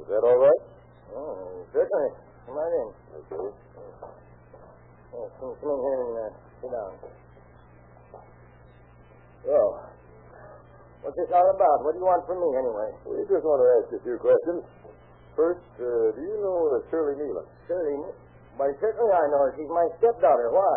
Is 0.00 0.06
that 0.10 0.22
all 0.26 0.38
right? 0.38 0.62
Oh, 1.14 1.66
certainly. 1.72 2.10
Come 2.46 2.56
right 2.58 2.74
in. 2.82 2.88
Okay. 3.14 3.48
Yeah, 5.14 5.26
come, 5.38 5.52
come 5.58 5.70
in 5.70 5.80
here 5.82 6.00
and 6.02 6.14
uh, 6.18 6.30
sit 6.62 6.70
down. 6.74 6.92
Well, 9.44 9.68
what's 11.04 11.16
this 11.20 11.30
all 11.30 11.48
about? 11.52 11.76
What 11.84 11.92
do 11.94 11.98
you 12.00 12.08
want 12.08 12.24
from 12.26 12.38
me, 12.40 12.48
anyway? 12.58 12.90
We 13.06 13.22
just 13.28 13.44
want 13.44 13.60
to 13.62 13.68
ask 13.78 13.86
you 13.92 13.98
a 14.00 14.04
few 14.04 14.18
questions. 14.18 14.62
First, 15.36 15.66
uh, 15.82 16.14
do 16.14 16.20
you 16.22 16.36
know 16.40 16.58
uh, 16.74 16.82
Shirley 16.90 17.18
Nealon? 17.18 17.46
Shirley, 17.66 17.98
why, 18.56 18.70
certainly 18.78 19.10
I 19.10 19.24
know 19.34 19.40
her. 19.46 19.52
She's 19.58 19.68
my 19.70 19.86
stepdaughter. 19.98 20.48
Why? 20.54 20.76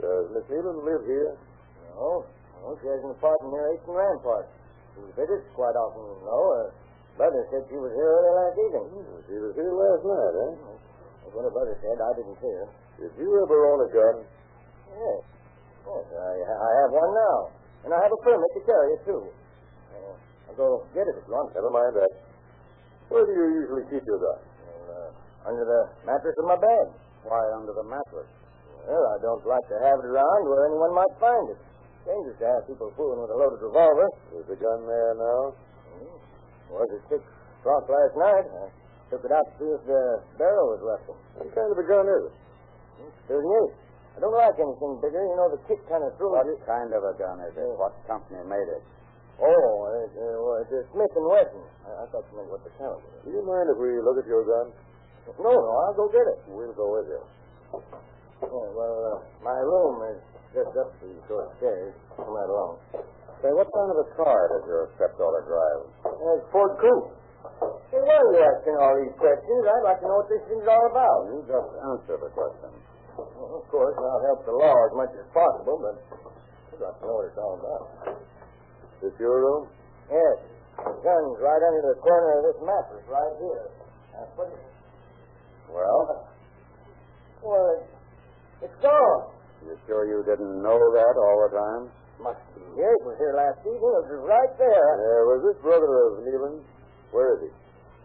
Does 0.00 0.26
Miss 0.32 0.44
Nealon 0.48 0.80
live 0.84 1.04
here? 1.04 1.36
No. 1.94 2.24
No, 2.68 2.76
she 2.84 2.88
has 2.92 3.00
an 3.00 3.16
apartment 3.16 3.48
near 3.56 3.80
8th 3.80 3.88
and 3.88 3.96
Rampart. 3.96 4.44
She 4.92 5.00
visits 5.16 5.48
quite 5.56 5.72
often, 5.72 6.04
you 6.04 6.20
know. 6.20 6.44
Her 6.52 6.68
brother 7.16 7.40
said 7.48 7.64
she 7.72 7.80
was 7.80 7.88
here 7.96 8.12
early 8.12 8.32
last 8.36 8.56
evening. 8.60 8.86
Hmm, 8.92 9.16
She 9.24 9.36
was 9.40 9.52
here 9.56 9.72
last 9.72 10.04
night, 10.04 10.34
eh? 10.36 10.52
That's 11.24 11.32
what 11.32 11.48
her 11.48 11.54
brother 11.56 11.72
said. 11.80 11.96
I 11.96 12.12
didn't 12.20 12.36
see 12.44 12.52
her. 12.60 12.68
Did 13.00 13.12
you 13.16 13.28
ever 13.40 13.56
own 13.72 13.80
a 13.80 13.88
gun? 13.88 14.16
Yes. 14.92 15.20
Yes, 15.88 16.04
I, 16.12 16.32
I 16.44 16.70
have 16.84 16.90
one 16.92 17.08
now. 17.16 17.38
And 17.88 17.90
I 17.96 17.98
have 18.04 18.12
a 18.12 18.20
permit 18.20 18.50
to 18.52 18.62
carry 18.68 18.88
it, 18.92 19.02
too. 19.08 19.22
Uh, 19.96 20.12
I'll 20.52 20.58
go 20.60 20.68
get 20.92 21.08
it 21.08 21.16
if 21.16 21.24
you 21.24 21.32
want. 21.32 21.48
Never 21.56 21.72
mind 21.72 21.96
that. 21.96 22.12
Where 23.08 23.24
do 23.24 23.32
you 23.32 23.64
usually 23.64 23.88
keep 23.88 24.04
your 24.04 24.20
gun? 24.20 24.44
Well, 24.44 25.08
uh, 25.08 25.48
under 25.48 25.64
the 25.64 25.80
mattress 26.04 26.36
of 26.36 26.44
my 26.44 26.60
bed. 26.60 26.92
Why 27.24 27.40
under 27.56 27.72
the 27.72 27.86
mattress? 27.88 28.28
Well, 28.84 29.04
I 29.08 29.16
don't 29.24 29.40
like 29.48 29.64
to 29.72 29.78
have 29.88 30.04
it 30.04 30.08
around 30.12 30.40
where 30.52 30.68
anyone 30.68 30.92
might 30.92 31.14
find 31.16 31.48
it. 31.56 31.60
Dangerous 32.08 32.40
to 32.40 32.46
have 32.48 32.64
people 32.64 32.88
fooling 32.96 33.20
with 33.20 33.28
a 33.28 33.36
loaded 33.36 33.60
revolver. 33.60 34.08
Is 34.40 34.48
the 34.48 34.56
gun 34.56 34.80
there 34.88 35.12
now? 35.20 35.52
Was 36.72 36.88
it 36.96 37.04
six 37.12 37.20
o'clock 37.60 37.84
last 37.84 38.16
night? 38.16 38.46
I 38.48 38.64
took 39.12 39.24
it 39.28 39.32
out 39.32 39.44
to 39.44 39.52
see 39.60 39.68
if 39.68 39.82
the 39.84 40.02
barrel 40.40 40.72
was 40.72 40.80
rusting. 40.80 41.20
What 41.36 41.52
kind 41.52 41.68
of 41.68 41.76
a 41.76 41.84
gun 41.84 42.08
is 42.08 42.22
it? 42.32 42.34
Thirty-eight. 43.28 43.72
I 44.16 44.24
don't 44.24 44.32
like 44.34 44.56
anything 44.56 44.98
bigger. 45.04 45.20
You 45.20 45.36
know, 45.36 45.48
the 45.52 45.60
kick 45.68 45.84
kind 45.84 46.00
of 46.00 46.16
throws 46.16 46.32
What 46.32 46.48
you. 46.48 46.56
kind 46.64 46.90
of 46.96 47.04
a 47.04 47.12
gun 47.20 47.44
is 47.44 47.54
it? 47.54 47.76
What 47.76 47.92
company 48.08 48.40
made 48.48 48.68
it? 48.72 48.82
Oh, 49.38 49.86
it, 50.02 50.10
it's 50.18 50.72
a 50.74 50.82
Smith 50.90 51.12
and 51.14 51.28
Wesson. 51.28 51.62
I, 51.86 52.02
I 52.02 52.04
thought 52.10 52.24
you 52.32 52.40
meant 52.40 52.50
what 52.50 52.64
the 52.66 52.72
caliber 52.80 53.04
was. 53.04 53.22
Do 53.22 53.30
you 53.36 53.44
mind 53.46 53.68
if 53.70 53.78
we 53.78 53.94
look 54.02 54.18
at 54.18 54.26
your 54.26 54.42
gun? 54.48 54.72
No, 55.38 55.52
no, 55.52 55.70
I'll 55.86 55.94
go 55.94 56.08
get 56.10 56.24
it. 56.24 56.40
We'll 56.50 56.72
go 56.74 56.88
with 56.98 57.06
you. 57.12 57.22
Yeah, 58.42 58.48
well, 58.74 58.96
uh, 59.12 59.18
my 59.44 59.54
room 59.60 60.02
is 60.10 60.18
just 60.54 60.72
up 60.76 60.90
these 61.00 61.20
short 61.28 61.52
stairs. 61.60 61.94
Come 62.16 62.32
right 62.32 62.48
along. 62.48 62.80
Say, 63.44 63.54
what 63.54 63.70
kind 63.70 63.90
of 63.94 63.98
a 64.02 64.08
car 64.18 64.40
does 64.50 64.64
your 64.66 64.90
stepdaughter 64.98 65.46
drive? 65.46 65.80
There's 66.18 66.44
Ford 66.50 66.74
Coupe. 66.82 67.14
Hey, 67.94 68.02
why 68.02 68.18
are 68.18 68.30
you 68.34 68.42
asking 68.42 68.76
all 68.82 68.94
these 68.98 69.14
questions? 69.14 69.60
I'd 69.62 69.86
like 69.86 70.00
to 70.02 70.06
know 70.10 70.18
what 70.20 70.28
this 70.28 70.42
thing's 70.50 70.66
all 70.66 70.84
about. 70.90 71.18
You 71.30 71.38
just 71.46 71.70
answer 71.86 72.16
the 72.18 72.30
question. 72.34 72.70
Well, 73.14 73.62
of 73.62 73.64
course, 73.70 73.94
I'll 73.94 74.24
help 74.26 74.42
the 74.42 74.54
law 74.58 74.74
as 74.90 74.94
much 74.98 75.12
as 75.14 75.26
possible, 75.30 75.78
but 75.78 75.96
I'd 76.74 76.82
like 76.82 76.96
to 76.98 77.04
know 77.06 77.14
what 77.22 77.26
it's 77.30 77.38
all 77.38 77.54
about. 77.62 77.84
This 79.02 79.14
your 79.22 79.38
room? 79.38 79.62
Yes. 80.10 80.36
The 80.82 80.94
gun's 81.02 81.38
right 81.38 81.62
under 81.62 81.94
the 81.94 81.98
corner 82.02 82.30
of 82.38 82.42
this 82.50 82.58
mattress 82.62 83.06
right 83.06 83.34
here. 83.38 83.66
Now, 84.14 84.26
put 84.34 84.50
it... 84.50 84.62
Well, 85.70 86.26
Well, 87.42 87.86
it's 88.62 88.78
gone. 88.82 89.27
You 89.66 89.74
sure 89.86 90.06
you 90.06 90.22
didn't 90.26 90.62
know 90.62 90.78
that 90.78 91.14
all 91.18 91.38
the 91.48 91.50
time? 91.56 91.82
Must 92.22 92.42
be 92.54 92.62
here. 92.74 92.94
It 92.98 93.04
was 93.06 93.16
here 93.18 93.34
last 93.38 93.62
evening. 93.62 93.78
It 93.78 93.94
was 94.02 94.10
right 94.26 94.52
there. 94.58 94.90
Uh, 94.98 95.30
was 95.34 95.40
this 95.46 95.58
brother 95.62 95.86
of 95.86 96.26
Nealon's? 96.26 96.66
Where 97.14 97.38
is 97.38 97.46
he? 97.46 97.50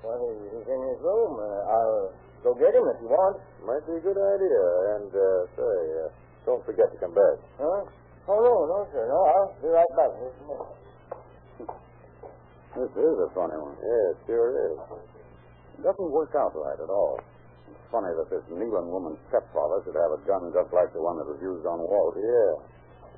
Well, 0.05 0.17
he- 0.21 0.49
he's 0.53 0.67
in 0.69 0.81
his 0.93 0.99
room. 1.01 1.33
Uh, 1.39 1.73
I'll 1.73 2.11
go 2.43 2.53
get 2.53 2.75
him 2.75 2.85
if 2.93 3.01
you 3.01 3.09
want. 3.09 3.41
Might 3.65 3.81
be 3.89 3.97
a 3.97 4.03
good 4.03 4.17
idea. 4.19 4.63
And, 4.99 5.09
uh, 5.09 5.47
say, 5.57 5.75
uh, 6.03 6.09
don't 6.45 6.63
forget 6.65 6.91
to 6.91 6.97
come 6.99 7.13
back. 7.13 7.37
Huh? 7.57 7.81
Oh, 8.29 8.39
no, 8.39 8.53
no, 8.69 8.87
sir. 8.93 9.07
No, 9.07 9.19
I'll 9.25 9.53
be 9.61 9.67
right 9.67 9.93
back. 9.97 10.11
Just 10.19 10.39
a 10.39 10.45
minute. 10.47 10.71
This 12.73 12.89
is 12.97 13.17
a 13.21 13.29
funny 13.37 13.57
one. 13.57 13.77
Yeah, 13.81 14.11
it 14.11 14.17
sure 14.25 14.49
is. 14.71 14.77
It 15.77 15.83
doesn't 15.83 16.11
work 16.11 16.33
out 16.35 16.53
right 16.55 16.79
at 16.79 16.89
all. 16.89 17.19
Funny 17.93 18.09
that 18.17 18.25
this 18.33 18.41
Nealon 18.49 18.89
woman's 18.89 19.21
stepfather 19.29 19.85
should 19.85 19.93
have 19.93 20.17
a 20.17 20.21
gun 20.25 20.49
just 20.49 20.73
like 20.73 20.89
the 20.97 21.03
one 21.05 21.13
that 21.21 21.29
was 21.29 21.37
used 21.45 21.61
on 21.61 21.77
Walt. 21.77 22.17
Yeah. 22.17 22.53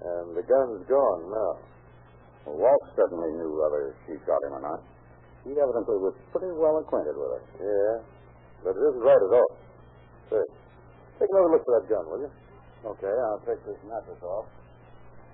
And 0.04 0.36
the 0.36 0.44
gun's 0.44 0.84
gone 0.92 1.32
now. 1.32 1.52
Well, 2.44 2.60
Walt 2.60 2.84
certainly 2.92 3.32
knew 3.40 3.56
whether 3.56 3.96
she 4.04 4.20
shot 4.28 4.44
him 4.44 4.60
or 4.60 4.64
not. 4.68 4.84
He 5.48 5.56
evidently 5.56 5.96
was 6.04 6.12
pretty 6.36 6.52
well 6.60 6.76
acquainted 6.84 7.16
with 7.16 7.40
her. 7.40 7.44
Yeah. 7.56 8.04
But 8.68 8.76
it 8.76 8.84
isn't 8.84 9.00
right 9.00 9.16
at 9.16 9.32
all. 9.40 9.52
Say, 10.28 10.44
take 11.24 11.32
another 11.32 11.56
look 11.56 11.64
for 11.64 11.80
that 11.80 11.88
gun, 11.88 12.04
will 12.12 12.28
you? 12.28 12.32
Okay, 12.84 13.16
I'll 13.32 13.44
take 13.48 13.64
this 13.64 13.80
mattress 13.88 14.20
off. 14.28 14.52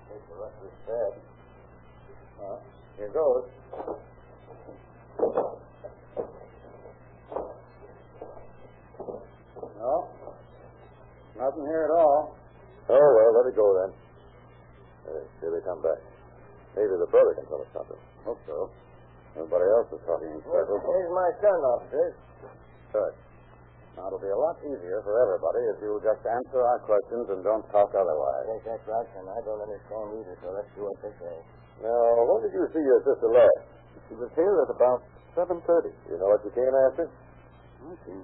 Take 0.06 0.22
the 0.30 0.38
rest 0.38 0.54
of 0.54 0.70
this 0.70 0.78
bed. 0.86 1.12
Uh, 2.46 2.58
here 2.94 3.10
goes. 3.10 3.50
No, 9.82 10.08
nothing 11.52 11.68
here 11.68 11.84
at 11.84 11.92
all. 11.92 12.32
Oh, 12.88 13.08
well, 13.12 13.30
let 13.36 13.44
it 13.52 13.56
go 13.56 13.68
then. 13.84 13.90
Uh, 15.04 15.22
here 15.44 15.52
they 15.52 15.62
come 15.68 15.84
back. 15.84 16.00
Maybe 16.72 16.96
the 16.96 17.08
brother 17.12 17.36
can 17.36 17.44
tell 17.52 17.60
us 17.60 17.68
something. 17.76 18.00
Hope 18.24 18.40
so. 18.48 18.72
Nobody 19.36 19.64
else 19.68 19.88
is 19.92 20.00
talking 20.08 20.28
in 20.32 20.40
Well, 20.48 20.64
circles. 20.64 20.80
here's 20.80 21.12
my 21.12 21.30
son, 21.44 21.58
officer. 21.76 22.06
Good. 22.92 23.14
Now, 23.96 24.08
it'll 24.08 24.24
be 24.24 24.32
a 24.32 24.36
lot 24.40 24.56
easier 24.64 25.04
for 25.04 25.20
everybody 25.20 25.60
if 25.76 25.84
you'll 25.84 26.00
just 26.00 26.24
answer 26.24 26.60
our 26.64 26.80
questions 26.88 27.28
and 27.28 27.44
don't 27.44 27.64
talk 27.68 27.92
otherwise. 27.92 28.44
Yes, 28.48 28.64
that's 28.64 28.86
right, 28.88 29.08
son. 29.12 29.28
I 29.28 29.40
don't 29.44 29.60
understand 29.60 30.16
either, 30.16 30.36
so 30.40 30.48
let's 30.56 30.72
do 30.72 30.88
what 30.88 30.96
they 31.04 31.12
say. 31.20 31.36
Now, 31.84 32.24
when 32.24 32.40
did 32.40 32.56
you 32.56 32.64
see 32.72 32.80
your 32.80 33.00
sister 33.04 33.28
last? 33.28 33.68
She 34.08 34.14
was 34.16 34.32
here 34.32 34.52
at 34.64 34.70
about 34.72 35.04
7.30. 35.36 35.92
You 36.08 36.16
know 36.16 36.28
what 36.32 36.40
you 36.44 36.52
came 36.56 36.72
after? 36.88 37.04
Well, 37.84 37.96
she 38.04 38.16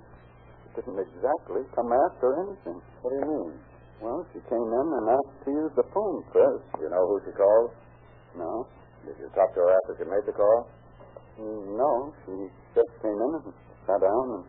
didn't 0.79 1.03
exactly 1.03 1.67
come 1.75 1.91
after 1.91 2.39
anything. 2.47 2.79
What 3.03 3.11
do 3.11 3.17
you 3.19 3.27
mean? 3.27 3.53
Well, 3.99 4.23
she 4.31 4.39
came 4.47 4.63
in 4.71 4.87
and 4.95 5.05
asked 5.11 5.43
to 5.43 5.51
use 5.51 5.73
the 5.75 5.83
phone 5.91 6.23
first. 6.31 6.63
You 6.79 6.87
know 6.87 7.03
who 7.11 7.19
she 7.27 7.35
called? 7.35 7.75
No. 8.39 8.63
Did 9.03 9.19
you 9.19 9.27
talk 9.35 9.51
to 9.59 9.61
her 9.67 9.71
after 9.83 9.99
she 9.99 10.07
made 10.07 10.23
the 10.23 10.35
call? 10.39 10.71
Mm, 11.43 11.75
No, 11.75 12.15
she 12.23 12.35
just 12.79 12.93
came 13.03 13.19
in 13.19 13.31
and 13.43 13.51
sat 13.91 13.99
down 13.99 14.25
and 14.39 14.45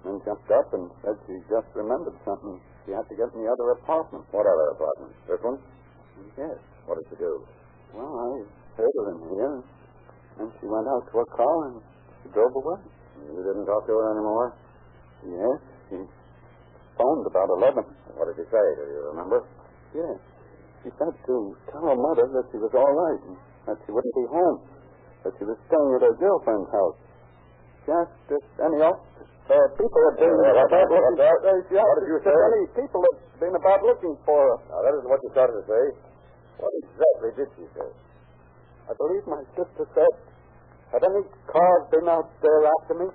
then 0.00 0.16
jumped 0.24 0.48
up 0.48 0.68
and 0.72 0.88
said 1.04 1.16
she 1.28 1.36
just 1.52 1.68
remembered 1.76 2.16
something. 2.24 2.56
She 2.88 2.96
had 2.96 3.04
to 3.12 3.14
get 3.16 3.28
in 3.36 3.44
the 3.44 3.50
other 3.52 3.76
apartment. 3.76 4.24
What 4.32 4.48
other 4.48 4.68
apartment? 4.80 5.12
This 5.28 5.40
one? 5.44 5.60
Yes. 6.40 6.56
What 6.88 6.96
did 6.96 7.04
she 7.12 7.16
do? 7.20 7.44
Well, 7.92 8.08
I 8.08 8.28
heard 8.80 8.94
her 8.96 9.06
in 9.12 9.18
here, 9.28 9.56
and 10.40 10.48
she 10.56 10.64
went 10.68 10.88
out 10.88 11.04
to 11.12 11.12
her 11.20 11.28
car 11.36 11.56
and 11.68 11.76
she 12.24 12.32
drove 12.32 12.52
away. 12.56 12.80
You 13.28 13.44
didn't 13.44 13.66
talk 13.68 13.84
to 13.84 13.92
her 13.92 14.06
anymore? 14.16 14.56
Yes, 15.26 15.58
she 15.90 15.98
phoned 16.96 17.24
about 17.26 17.48
11. 17.58 17.82
What 18.14 18.30
did 18.30 18.38
she 18.38 18.46
say? 18.48 18.64
Do 18.78 18.82
you 18.86 19.02
remember? 19.10 19.42
Yes. 19.94 20.16
She 20.86 20.90
said 21.02 21.10
to 21.26 21.34
tell 21.72 21.82
her 21.82 21.98
mother 21.98 22.30
that 22.30 22.46
she 22.54 22.58
was 22.62 22.70
all 22.78 22.92
right 22.94 23.20
and 23.26 23.36
that 23.66 23.78
she 23.84 23.90
wouldn't 23.90 24.14
be 24.14 24.26
home, 24.30 24.62
that 25.26 25.34
she 25.38 25.44
was 25.44 25.58
staying 25.66 25.90
at 25.98 26.02
her 26.06 26.14
girlfriend's 26.14 26.70
house. 26.70 26.98
She 27.84 27.90
asked 27.90 28.30
if 28.30 28.44
any 28.62 28.78
of 28.86 28.94
uh, 29.46 29.54
people 29.78 30.00
had 30.10 30.16
been 30.22 30.30
Yeah, 30.30 30.62
about 30.62 30.70
what- 30.70 30.90
looking 30.90 31.18
what- 31.22 31.42
uh, 31.42 31.58
she 31.70 31.74
asked 31.78 31.86
what 31.90 31.98
did 32.02 32.10
you 32.10 32.18
if 32.18 32.26
say? 32.26 32.34
any 32.34 32.64
people 32.78 33.00
had 33.02 33.18
been 33.42 33.54
about 33.58 33.80
looking 33.82 34.14
for 34.26 34.38
her. 34.38 34.56
Now, 34.70 34.78
that 34.82 34.94
isn't 34.98 35.10
what 35.10 35.20
you 35.22 35.30
started 35.34 35.54
to 35.58 35.64
say. 35.66 35.84
What 36.62 36.72
exactly 36.82 37.30
did 37.34 37.48
she 37.58 37.66
say? 37.74 37.88
I 38.86 38.92
believe 38.94 39.26
my 39.26 39.42
sister 39.58 39.84
said, 39.94 40.12
had 40.94 41.02
any 41.02 41.22
cars 41.50 41.82
been 41.90 42.06
out 42.06 42.30
there 42.42 42.62
after 42.78 42.94
me? 42.94 43.06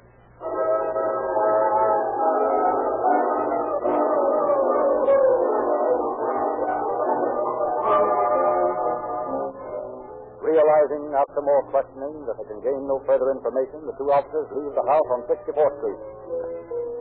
After 11.14 11.42
more 11.44 11.64
questioning 11.72 12.26
that 12.26 12.36
they 12.40 12.48
can 12.48 12.62
gain 12.64 12.82
no 12.88 13.00
further 13.08 13.32
information, 13.32 13.84
the 13.88 13.96
two 14.00 14.10
officers 14.12 14.48
leave 14.56 14.74
the 14.76 14.86
house 14.88 15.10
on 15.12 15.20
64th 15.28 15.76
Street. 15.84 16.02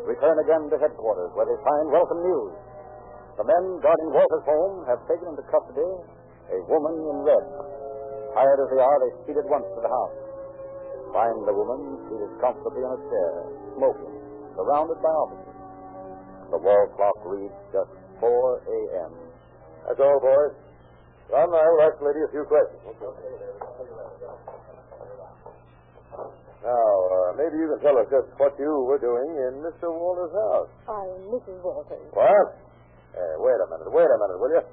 Return 0.07 0.37
again 0.43 0.67
to 0.71 0.77
headquarters, 0.79 1.31
where 1.39 1.47
they 1.47 1.59
find 1.63 1.87
welcome 1.93 2.21
news. 2.23 2.55
The 3.39 3.47
men 3.47 3.65
guarding 3.81 4.11
Walter's 4.11 4.47
home 4.47 4.77
have 4.91 5.01
taken 5.07 5.31
into 5.31 5.45
custody 5.49 5.91
a 6.51 6.59
woman 6.67 6.95
in 6.99 7.17
red. 7.23 7.47
Tired 8.35 8.59
as 8.59 8.69
they 8.75 8.83
are, 8.83 8.99
they 9.01 9.13
speed 9.23 9.39
at 9.39 9.47
once 9.47 9.67
to 9.75 9.81
the 9.81 9.91
house. 9.91 10.17
Find 11.15 11.39
the 11.47 11.55
woman 11.55 11.99
seated 12.11 12.31
comfortably 12.43 12.83
in 12.83 12.91
a 12.91 13.01
chair, 13.11 13.33
smoking, 13.79 14.15
surrounded 14.59 14.99
by 15.03 15.11
officers. 15.15 15.59
The 16.51 16.59
wall 16.59 16.87
clock 16.99 17.19
reads 17.27 17.55
just 17.71 17.95
4 18.19 18.27
a.m. 18.27 19.13
That's 19.87 20.03
all, 20.03 20.19
boys. 20.19 20.55
Ron 21.31 21.47
and 21.47 21.55
I 21.55 21.67
will 21.71 21.83
ask 21.87 21.95
the 22.03 22.07
lady 22.11 22.23
a 22.27 22.31
few 22.35 22.45
questions. 22.51 23.70
Now, 26.15 26.77
uh, 26.77 27.31
maybe 27.41 27.57
you 27.57 27.69
can 27.73 27.81
tell 27.81 27.97
us 27.97 28.07
just 28.13 28.29
what 28.37 28.53
you 28.61 28.69
were 28.85 29.01
doing 29.01 29.31
in 29.49 29.65
Mr. 29.65 29.89
Walter's 29.89 30.35
house. 30.35 30.71
I'm 30.91 31.33
Mrs. 31.33 31.57
Walters. 31.65 32.05
What? 32.13 32.49
Uh, 33.17 33.35
wait 33.41 33.59
a 33.59 33.67
minute, 33.73 33.89
wait 33.91 34.07
a 34.11 34.19
minute, 34.21 34.39
will 34.39 34.53
you? 34.55 34.65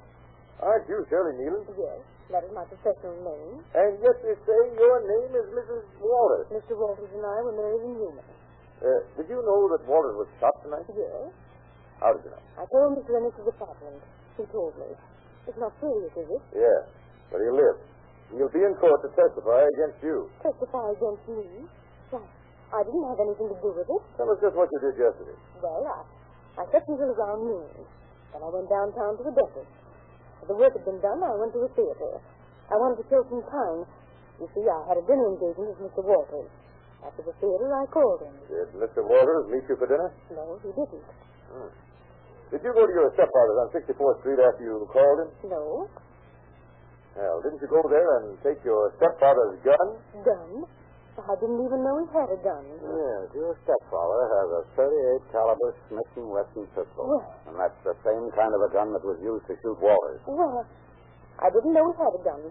Aren't 0.60 0.86
you 0.90 1.00
Shirley 1.08 1.38
Nealon? 1.40 1.64
Yes, 1.78 1.98
that 2.34 2.42
is 2.44 2.52
my 2.52 2.66
professional 2.68 3.16
name. 3.24 3.62
And 3.72 3.96
yet 4.02 4.16
they 4.20 4.36
say 4.44 4.60
your 4.76 4.96
name 5.06 5.32
is 5.38 5.46
Mrs. 5.54 5.82
Walters. 6.02 6.46
Mr. 6.52 6.76
Walters 6.76 7.08
and 7.14 7.24
I 7.24 7.38
were 7.46 7.54
married 7.56 7.82
in 7.86 7.94
Yuma. 7.96 8.22
Uh, 8.78 9.00
did 9.16 9.26
you 9.30 9.38
know 9.42 9.60
that 9.74 9.82
Walters 9.88 10.14
was 10.18 10.28
shot 10.38 10.54
tonight? 10.62 10.86
Yes. 10.92 11.30
How 12.02 12.12
did 12.14 12.22
you 12.26 12.30
know? 12.30 12.42
I 12.58 12.66
told 12.70 12.98
Mr. 12.98 13.10
Ennis's 13.16 13.46
apartment. 13.48 14.02
He 14.36 14.44
told 14.54 14.74
me. 14.78 14.86
It's 15.48 15.58
not 15.58 15.72
serious, 15.80 16.12
is 16.14 16.28
it? 16.30 16.42
Yeah, 16.54 16.78
but 17.32 17.40
he 17.42 17.48
lived. 17.50 17.82
He'll 18.34 18.52
be 18.52 18.60
in 18.60 18.74
court 18.76 19.00
to 19.02 19.08
testify 19.16 19.64
against 19.64 19.98
you. 20.04 20.28
Testify 20.44 20.92
against 20.92 21.24
me? 21.32 21.64
Why, 22.12 22.20
I 22.76 22.84
didn't 22.84 23.06
have 23.08 23.20
anything 23.24 23.48
to 23.48 23.58
do 23.64 23.70
with 23.72 23.88
it. 23.88 24.02
Tell 24.20 24.28
us 24.28 24.38
just 24.44 24.52
what 24.52 24.68
you 24.68 24.78
did 24.84 25.00
yesterday. 25.00 25.36
Well, 25.64 25.80
I, 25.88 26.04
I 26.60 26.62
slept 26.68 26.88
until 26.92 27.08
around 27.16 27.40
noon. 27.48 27.64
Then 28.36 28.40
I 28.44 28.48
went 28.52 28.68
downtown 28.68 29.16
to 29.16 29.22
the 29.24 29.32
dentist. 29.32 29.72
The 30.44 30.56
work 30.56 30.72
had 30.76 30.84
been 30.84 31.00
done, 31.00 31.20
I 31.24 31.36
went 31.40 31.52
to 31.56 31.60
the 31.64 31.72
theater. 31.76 32.20
I 32.68 32.76
wanted 32.76 33.00
to 33.00 33.06
kill 33.08 33.24
some 33.32 33.44
time. 33.48 33.84
You 34.40 34.46
see, 34.52 34.64
I 34.68 34.80
had 34.86 35.00
a 35.00 35.04
dinner 35.08 35.28
engagement 35.34 35.76
with 35.76 35.88
Mr. 35.88 36.04
Walters. 36.04 36.48
After 37.04 37.22
the 37.24 37.32
theater, 37.40 37.68
I 37.72 37.84
called 37.88 38.22
him. 38.22 38.34
Did 38.48 38.68
Mr. 38.76 39.02
Walters 39.04 39.48
meet 39.50 39.64
you 39.68 39.76
for 39.80 39.88
dinner? 39.88 40.12
No, 40.36 40.60
he 40.62 40.68
didn't. 40.72 41.04
Hmm. 41.48 41.72
Did 42.52 42.60
you 42.64 42.72
go 42.72 42.84
to 42.84 42.92
your 42.92 43.08
stepfather's 43.12 43.58
on 43.60 43.68
64th 43.76 44.20
Street 44.24 44.40
after 44.40 44.62
you 44.64 44.88
called 44.92 45.18
him? 45.24 45.30
No. 45.52 45.88
Well, 47.16 47.40
didn't 47.42 47.60
you 47.62 47.68
go 47.70 47.82
there 47.88 48.10
and 48.22 48.36
take 48.42 48.60
your 48.64 48.92
stepfather's 48.98 49.58
gun? 49.64 49.86
Gun? 50.24 50.52
I 51.18 51.34
didn't 51.42 51.58
even 51.66 51.82
know 51.82 51.98
he 51.98 52.06
had 52.14 52.30
a 52.30 52.38
gun. 52.46 52.62
Yes, 52.78 53.26
your 53.34 53.58
stepfather 53.66 54.22
has 54.38 54.48
a 54.54 54.62
38 54.78 55.34
caliber 55.34 55.74
Smith 55.90 56.06
and 56.14 56.30
Wesson 56.30 56.62
pistol, 56.78 57.10
and 57.50 57.58
that's 57.58 57.74
the 57.82 57.98
same 58.06 58.30
kind 58.38 58.54
of 58.54 58.62
a 58.62 58.70
gun 58.70 58.94
that 58.94 59.02
was 59.02 59.18
used 59.18 59.42
to 59.50 59.58
shoot 59.58 59.78
Walters. 59.82 60.22
well, 60.30 60.62
I 61.42 61.50
didn't 61.50 61.74
know 61.74 61.90
he 61.90 61.94
had 61.98 62.14
a 62.14 62.22
gun. 62.22 62.42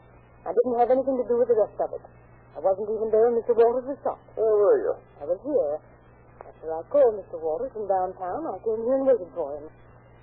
I 0.43 0.52
didn't 0.52 0.78
have 0.84 0.91
anything 0.91 1.15
to 1.15 1.24
do 1.32 1.39
with 1.39 1.48
the 1.48 1.56
rest 1.56 1.80
of 1.80 1.96
it. 1.96 2.04
I 2.56 2.60
wasn't 2.60 2.91
even 2.91 3.08
there 3.08 3.32
when 3.32 3.39
Mr. 3.39 3.56
Walters 3.56 3.88
was 3.88 4.00
shot. 4.04 4.20
Where 4.36 4.52
were 4.52 4.80
you? 4.84 4.93
I 5.24 5.26
was 5.32 5.39
here. 5.48 5.76
After 6.43 6.67
I 6.67 6.82
called 6.91 7.15
Mr. 7.24 7.39
Waters 7.39 7.72
from 7.72 7.88
downtown, 7.88 8.52
I 8.52 8.60
came 8.67 8.84
here 8.84 9.00
and 9.00 9.08
waited 9.08 9.32
for 9.32 9.56
him. 9.56 9.72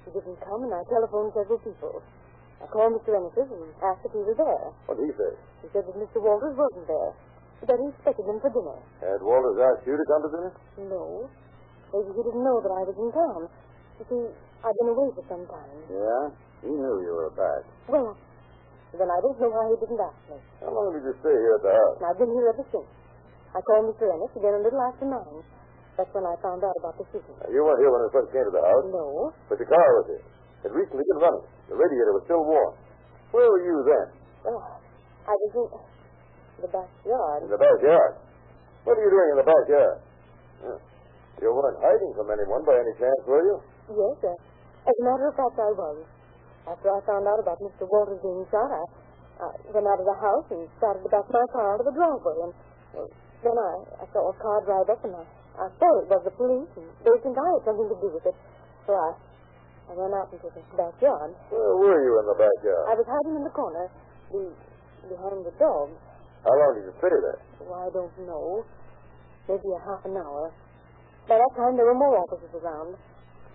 He 0.04 0.12
didn't 0.12 0.36
come, 0.44 0.68
and 0.68 0.72
I 0.72 0.84
telephoned 0.92 1.32
several 1.32 1.60
people. 1.64 2.04
I 2.64 2.66
called 2.72 2.96
Mr. 2.96 3.12
Ennis's 3.12 3.48
and 3.52 3.68
asked 3.84 4.08
if 4.08 4.12
he 4.16 4.24
was 4.24 4.36
there. 4.40 4.64
What 4.88 4.96
did 4.96 5.04
he 5.12 5.14
say? 5.20 5.32
He 5.60 5.66
said 5.76 5.84
that 5.84 5.96
Mr. 6.00 6.24
Walters 6.24 6.56
wasn't 6.56 6.88
there, 6.88 7.12
but 7.60 7.66
that 7.68 7.76
he 7.76 7.86
expected 7.92 8.24
him 8.24 8.40
for 8.40 8.48
dinner. 8.56 8.78
Had 9.04 9.20
Walters 9.20 9.60
asked 9.60 9.84
you 9.84 9.92
to 10.00 10.04
come 10.08 10.20
to 10.24 10.30
dinner? 10.32 10.52
No. 10.88 11.28
Maybe 11.92 12.08
he 12.16 12.22
didn't 12.24 12.40
know 12.42 12.58
that 12.64 12.72
I 12.72 12.82
was 12.88 12.96
in 12.96 13.10
town. 13.12 13.40
You 14.00 14.04
see, 14.08 14.22
I've 14.64 14.76
been 14.80 14.90
away 14.96 15.08
for 15.12 15.24
some 15.28 15.44
time. 15.46 15.76
Yeah? 15.92 16.22
He 16.64 16.72
knew 16.72 16.94
you 17.04 17.12
were 17.12 17.30
back. 17.36 17.62
Well, 17.86 18.16
then 18.96 19.08
I 19.12 19.18
don't 19.20 19.36
know 19.38 19.52
why 19.52 19.68
he 19.68 19.76
didn't 19.84 20.00
ask 20.00 20.16
me. 20.32 20.38
How 20.64 20.72
long 20.72 20.88
did 20.96 21.04
you 21.04 21.14
stay 21.20 21.36
here 21.36 21.54
at 21.60 21.62
the 21.68 21.74
house? 21.76 21.96
I've 22.00 22.16
been 22.18 22.32
here 22.32 22.48
ever 22.48 22.64
since. 22.72 22.88
I 23.54 23.60
called 23.62 23.92
Mr. 23.92 24.08
Ennis 24.08 24.32
again 24.34 24.56
a 24.56 24.62
little 24.64 24.82
after 24.82 25.04
nine. 25.06 25.44
That's 25.94 26.10
when 26.10 26.26
I 26.26 26.34
found 26.42 26.64
out 26.66 26.74
about 26.82 26.98
the 26.98 27.06
shooting. 27.14 27.36
Now, 27.38 27.46
you 27.54 27.62
weren't 27.62 27.78
here 27.78 27.92
when 27.92 28.02
I 28.02 28.10
first 28.10 28.34
came 28.34 28.42
to 28.42 28.50
the 28.50 28.64
house, 28.66 28.86
No. 28.90 29.30
but 29.46 29.62
the 29.62 29.68
car 29.68 29.88
was 30.02 30.06
here. 30.10 30.26
It 30.64 30.72
recently 30.72 31.04
been 31.04 31.20
running. 31.20 31.44
The 31.68 31.76
radiator 31.76 32.12
was 32.16 32.24
still 32.24 32.44
warm. 32.44 32.72
Where 33.36 33.48
were 33.48 33.64
you 33.64 33.76
then? 33.84 34.06
Oh, 34.48 34.60
I 35.28 35.32
was 35.32 35.50
in 35.52 36.62
the 36.64 36.70
backyard. 36.72 37.38
In 37.44 37.50
the 37.52 37.60
backyard. 37.60 38.12
What 38.84 38.96
are 38.96 39.04
you 39.04 39.12
doing 39.12 39.28
in 39.36 39.38
the 39.44 39.48
backyard? 39.48 39.98
You 41.42 41.50
weren't 41.52 41.80
hiding 41.82 42.12
from 42.16 42.30
anyone 42.32 42.64
by 42.64 42.78
any 42.78 42.94
chance, 42.96 43.20
were 43.28 43.44
you? 43.44 43.56
Yes, 43.92 44.14
sir. 44.24 44.34
As 44.88 44.96
a 44.96 45.04
matter 45.04 45.28
of 45.28 45.34
fact, 45.36 45.56
I 45.60 45.72
was. 45.76 45.96
After 46.64 46.88
I 46.88 46.98
found 47.04 47.28
out 47.28 47.40
about 47.40 47.60
Mr. 47.60 47.84
Walters 47.84 48.20
being 48.24 48.44
shot, 48.48 48.72
I, 48.72 48.84
I 49.44 49.48
went 49.68 49.84
out 49.84 50.00
of 50.00 50.08
the 50.08 50.16
house 50.16 50.48
and 50.48 50.64
started 50.80 51.04
to 51.04 51.10
back 51.12 51.28
my 51.28 51.44
car 51.52 51.76
out 51.76 51.80
of 51.80 51.86
the 51.88 51.92
driveway. 51.92 52.48
And 52.48 52.52
well, 52.96 53.08
then 53.44 53.56
I, 53.56 53.72
I 54.00 54.04
saw 54.16 54.32
a 54.32 54.36
car 54.40 54.64
drive 54.64 54.88
up, 54.88 55.04
and 55.04 55.12
I, 55.12 55.24
I 55.60 55.66
thought 55.76 55.96
it 56.00 56.08
was 56.08 56.22
the 56.24 56.32
police, 56.32 56.72
and 56.80 56.88
they 57.04 57.12
think 57.20 57.36
I 57.36 57.46
had 57.52 57.62
something 57.68 57.88
to 57.92 57.98
do 58.00 58.08
with 58.16 58.24
it. 58.24 58.36
I, 59.88 59.92
ran 59.92 60.12
out 60.16 60.32
into 60.32 60.48
the 60.48 60.62
backyard. 60.76 61.30
Where 61.52 61.76
were 61.76 62.00
you 62.00 62.12
in 62.20 62.26
the 62.26 62.38
backyard? 62.40 62.84
I 62.88 62.94
was 62.96 63.06
hiding 63.06 63.36
in 63.36 63.44
the 63.44 63.54
corner, 63.54 63.84
be, 64.32 64.48
behind 65.08 65.44
the 65.44 65.54
dog. 65.60 65.92
How 66.44 66.52
long 66.52 66.70
did 66.76 66.88
you 66.88 66.94
stay 67.00 67.12
there? 67.12 67.40
Oh, 67.64 67.72
I 67.72 67.88
don't 67.92 68.12
know. 68.24 68.64
Maybe 69.48 69.68
a 69.76 69.80
half 69.84 70.04
an 70.04 70.16
hour. 70.16 70.52
By 71.28 71.36
that 71.40 71.52
time, 71.56 71.76
there 71.76 71.88
were 71.88 71.96
more 71.96 72.16
officers 72.20 72.52
around. 72.56 72.96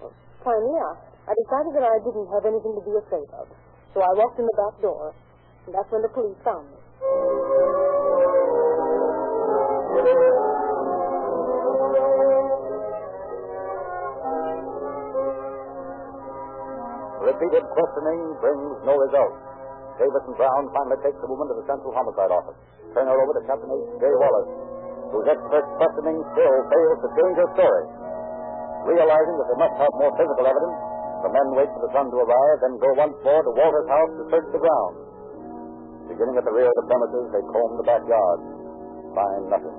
Well, 0.02 0.14
finally, 0.42 0.78
I, 0.78 0.92
I 1.30 1.34
decided 1.34 1.74
that 1.78 1.86
I 1.86 1.98
didn't 2.02 2.30
have 2.34 2.46
anything 2.46 2.74
to 2.78 2.84
be 2.86 2.94
afraid 2.98 3.30
of. 3.38 3.46
So 3.94 4.02
I 4.02 4.12
walked 4.18 4.38
in 4.38 4.46
the 4.46 4.58
back 4.58 4.82
door, 4.82 5.14
and 5.66 5.74
that's 5.74 5.90
when 5.90 6.02
the 6.02 6.14
police 6.14 6.38
found 6.46 6.66
me. 6.70 6.78
Repeated 17.40 17.64
questioning 17.72 18.20
brings 18.44 18.84
no 18.84 19.00
result. 19.00 19.32
Davis 19.96 20.28
and 20.28 20.36
Brown 20.36 20.68
finally 20.76 21.00
take 21.00 21.16
the 21.24 21.30
woman 21.32 21.48
to 21.48 21.56
the 21.56 21.64
Central 21.72 21.96
Homicide 21.96 22.36
Office. 22.36 22.60
Turn 22.92 23.08
her 23.08 23.16
over 23.16 23.32
to 23.32 23.44
Captain 23.48 23.72
H. 23.72 23.96
J. 23.96 24.12
Wallace, 24.12 24.52
whose 25.16 25.24
expert 25.24 25.64
questioning 25.80 26.20
still 26.36 26.56
fails 26.68 27.00
to 27.00 27.08
change 27.16 27.36
her 27.40 27.50
story. 27.56 27.86
Realizing 28.92 29.36
that 29.40 29.48
they 29.56 29.60
must 29.64 29.76
have 29.80 29.94
more 30.04 30.12
physical 30.20 30.52
evidence, 30.52 30.78
the 31.24 31.32
men 31.32 31.48
wait 31.56 31.72
for 31.72 31.82
the 31.88 31.92
sun 31.96 32.12
to 32.12 32.18
arrive, 32.28 32.58
then 32.60 32.74
go 32.76 32.92
once 33.08 33.16
more 33.24 33.40
to 33.40 33.52
Walter's 33.56 33.88
house 33.88 34.12
to 34.20 34.24
search 34.36 34.48
the 34.52 34.60
ground. 34.60 34.94
Beginning 36.12 36.36
at 36.36 36.44
the 36.44 36.52
rear 36.52 36.68
of 36.68 36.76
the 36.76 36.88
premises, 36.92 37.24
they 37.32 37.44
comb 37.56 37.72
the 37.80 37.88
backyard. 37.88 38.40
Find 39.16 39.44
nothing. 39.48 39.78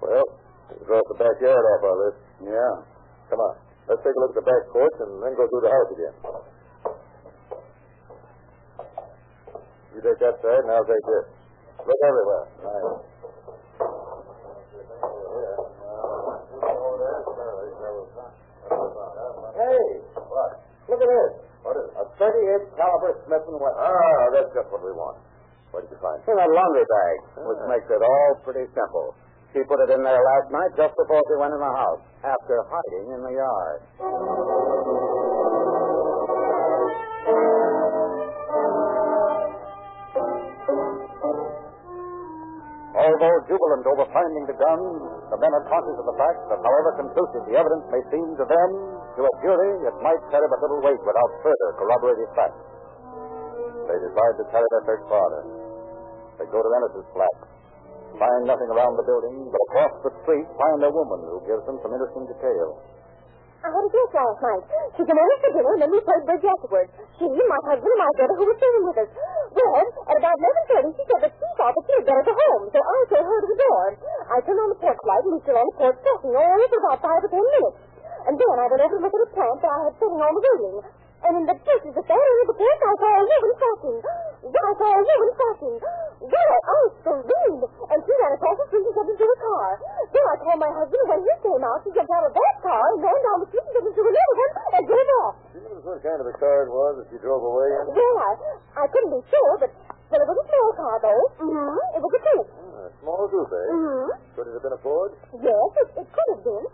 Well, 0.00 0.24
we 0.72 0.80
crossed 0.88 1.10
the 1.12 1.20
backyard 1.20 1.64
off 1.68 1.84
our 1.84 1.96
list. 2.00 2.20
Yeah. 2.48 2.74
Come 3.28 3.44
on. 3.44 3.54
Let's 3.86 4.02
take 4.02 4.18
a 4.18 4.20
look 4.20 4.34
at 4.34 4.42
the 4.42 4.48
back 4.50 4.62
porch 4.74 4.96
and 4.98 5.22
then 5.22 5.32
go 5.38 5.46
through 5.46 5.62
the 5.62 5.70
house 5.70 5.90
again. 5.94 6.14
You 9.94 10.02
take 10.02 10.18
that 10.18 10.42
side, 10.42 10.62
and 10.66 10.70
I'll 10.74 10.82
take 10.84 11.06
this. 11.06 11.26
Look 11.86 12.00
everywhere. 12.02 12.44
Right. 12.66 13.16
Hey, 19.54 19.82
what? 20.18 20.50
Look 20.90 21.00
at 21.00 21.06
this. 21.06 21.32
What 21.62 21.78
is 21.78 21.86
it? 21.86 21.94
A 21.94 22.04
38 22.18 22.74
caliber 22.74 23.10
Smith 23.22 23.46
and 23.46 23.58
Wesson. 23.62 23.86
Ah, 23.86 24.22
that's 24.34 24.50
just 24.50 24.66
what 24.74 24.82
we 24.82 24.90
want. 24.98 25.22
What 25.70 25.86
did 25.86 25.94
you 25.94 26.00
find? 26.02 26.18
In 26.26 26.34
a 26.34 26.48
laundry 26.50 26.86
bag, 26.90 27.16
which 27.38 27.62
ah. 27.62 27.70
makes 27.70 27.86
it 27.86 28.02
all 28.02 28.30
pretty 28.42 28.66
simple. 28.74 29.14
She 29.52 29.62
put 29.64 29.80
it 29.80 29.90
in 29.90 30.02
there 30.02 30.22
last 30.22 30.48
night 30.52 30.72
just 30.76 30.94
before 30.96 31.22
she 31.26 31.36
went 31.40 31.54
in 31.54 31.60
the 31.60 31.74
house, 31.74 32.02
after 32.24 32.56
hiding 32.66 33.06
in 33.14 33.20
the 33.24 33.34
yard. 33.36 33.80
Although 42.96 43.38
jubilant 43.46 43.84
over 43.86 44.08
finding 44.08 44.44
the 44.48 44.56
gun, 44.56 44.80
the 45.30 45.38
men 45.38 45.52
are 45.52 45.64
conscious 45.68 45.96
of 46.00 46.06
the 46.08 46.16
fact 46.16 46.40
that 46.48 46.58
however 46.64 46.90
conclusive 46.96 47.44
the 47.44 47.54
evidence 47.54 47.84
may 47.92 48.02
seem 48.08 48.26
to 48.40 48.44
them, 48.48 48.68
to 49.14 49.20
a 49.24 49.32
jury 49.44 49.72
it 49.84 49.96
might 50.00 50.20
carry 50.32 50.48
but 50.48 50.60
little 50.64 50.80
weight 50.80 51.00
without 51.04 51.30
further 51.44 51.68
corroborative 51.76 52.28
facts. 52.34 52.60
They 53.86 53.98
decide 54.00 54.34
to 54.42 54.44
carry 54.50 54.68
their 54.68 54.84
search 54.90 55.04
farther. 55.06 55.42
They 56.40 56.50
go 56.50 56.58
to 56.60 56.70
Ennis's 56.82 57.08
flat, 57.14 57.36
find 58.16 58.42
nothing 58.48 58.70
around 58.72 58.96
the 58.96 59.06
building, 59.06 59.48
but 59.52 59.60
across 59.70 59.92
the 60.04 60.12
street 60.24 60.46
find 60.56 60.80
a 60.84 60.90
woman 60.90 61.20
who 61.28 61.40
gives 61.46 61.64
them 61.68 61.78
some 61.80 61.92
interesting 61.92 62.26
detail. 62.28 62.80
I 63.64 63.72
had 63.72 63.82
a 63.82 63.90
guest 63.90 64.12
last 64.14 64.38
night. 64.46 64.64
She 64.94 65.02
came 65.02 65.18
over 65.18 65.36
for 65.42 65.50
dinner, 65.50 65.72
and 65.74 65.80
then 65.82 65.90
we 65.90 65.98
played 66.04 66.22
bridge 66.28 66.46
afterwards. 66.46 66.92
She, 67.18 67.26
my 67.26 67.60
husband, 67.66 67.88
and 67.88 68.02
my 68.04 68.12
daughter, 68.14 68.36
who 68.38 68.44
was 68.46 68.56
staying 68.62 68.84
with 68.86 69.02
us. 69.02 69.10
Well, 69.56 69.82
at 70.06 70.16
about 70.22 70.36
11.30, 70.76 70.94
she 70.94 71.04
said 71.08 71.20
that 71.26 71.32
she 71.34 71.46
thought 71.56 71.74
that 71.74 71.84
she 71.88 71.92
had 71.98 72.04
better 72.06 72.24
go 72.30 72.34
home, 72.36 72.64
so 72.70 72.78
I 72.78 72.96
told 73.10 73.26
her 73.26 73.38
to 73.42 73.48
the 73.50 73.58
door. 73.58 73.86
I 74.30 74.36
turned 74.44 74.60
on 74.60 74.70
the 74.70 74.78
porch 74.78 75.00
light, 75.02 75.24
and 75.26 75.32
we 75.34 75.40
stood 75.42 75.58
on 75.58 75.66
the 75.66 75.76
porch 75.82 75.98
talking 75.98 76.32
only 76.36 76.66
for 76.70 76.78
about 76.78 76.98
five 77.02 77.20
or 77.26 77.30
ten 77.32 77.42
minutes. 77.42 77.78
And 78.28 78.34
then 78.38 78.54
I 78.54 78.66
went 78.70 78.82
over 78.86 78.94
to 78.94 79.02
look 79.02 79.14
at 79.18 79.26
a 79.26 79.30
plant 79.34 79.58
that 79.64 79.72
I 79.72 79.78
had 79.88 79.94
sitting 79.98 80.20
on 80.20 80.30
the 80.30 80.42
railing. 80.46 80.78
And 81.26 81.42
in 81.42 81.44
the 81.50 81.58
bushes 81.58 81.90
at 81.90 82.06
the 82.06 82.14
end 82.14 82.38
of 82.38 82.46
the 82.46 82.54
porch, 82.54 82.80
I 82.86 82.94
saw 83.02 83.10
a 83.18 83.24
woman 83.26 83.52
talking. 83.58 83.98
Then 84.46 84.62
I 84.62 84.72
saw 84.78 84.88
a 84.94 85.02
woman 85.02 85.30
talking. 85.34 85.74
Then 86.22 86.46
I, 86.54 86.58
I 86.70 86.78
screamed, 87.02 87.64
and 87.66 87.98
she 88.06 88.12
ran 88.14 88.32
across 88.38 88.56
the 88.56 88.66
street 88.70 88.86
and 88.86 88.94
jumped 88.94 89.10
into 89.10 89.26
a 89.26 89.38
car. 89.42 89.68
Then 90.06 90.22
I 90.22 90.34
called 90.38 90.60
my 90.62 90.70
husband, 90.70 91.02
and 91.02 91.10
when 91.12 91.20
he 91.26 91.34
came 91.42 91.62
out, 91.66 91.82
she 91.82 91.90
jumped 91.92 92.14
out 92.14 92.24
of 92.24 92.32
that 92.32 92.54
car 92.62 92.84
and 92.94 92.98
ran 93.02 93.18
down 93.26 93.38
the 93.42 93.48
street 93.50 93.66
and 93.66 93.74
jumped 93.74 93.90
into 93.90 94.02
another 94.06 94.34
one 94.38 94.52
and 94.70 94.82
drove 94.86 95.10
off. 95.26 95.34
Did 95.50 95.60
you 95.60 95.66
notice 95.66 95.84
what 95.86 95.98
kind 96.06 96.20
of 96.22 96.26
a 96.30 96.36
car 96.38 96.56
it 96.62 96.70
was 96.70 96.92
that 97.02 97.06
she 97.10 97.18
drove 97.18 97.42
away 97.42 97.68
in? 97.74 97.84
Well, 97.90 98.16
I, 98.22 98.32
I 98.80 98.84
couldn't 98.86 99.12
be 99.18 99.22
sure, 99.26 99.52
but, 99.66 99.70
but 100.14 100.18
it 100.22 100.26
was 100.30 100.38
a 100.40 100.46
small 100.46 100.70
car, 100.78 100.94
though. 101.02 101.24
Mm-hmm. 101.42 101.98
It 101.98 102.00
was 102.06 102.12
a 102.14 102.22
coupe. 102.22 102.50
Ah, 102.54 102.86
a 102.86 102.90
small 103.02 103.22
coupe, 103.26 103.50
eh? 103.50 103.66
Mm-hmm. 103.74 104.08
Could 104.38 104.46
it 104.46 104.54
have 104.56 104.64
been 104.64 104.76
a 104.78 104.82
Ford? 104.86 105.10
Yes, 105.42 105.68
it, 105.74 105.88
it 106.00 106.06
could 106.06 106.28
have 106.38 106.42
been. 106.46 106.64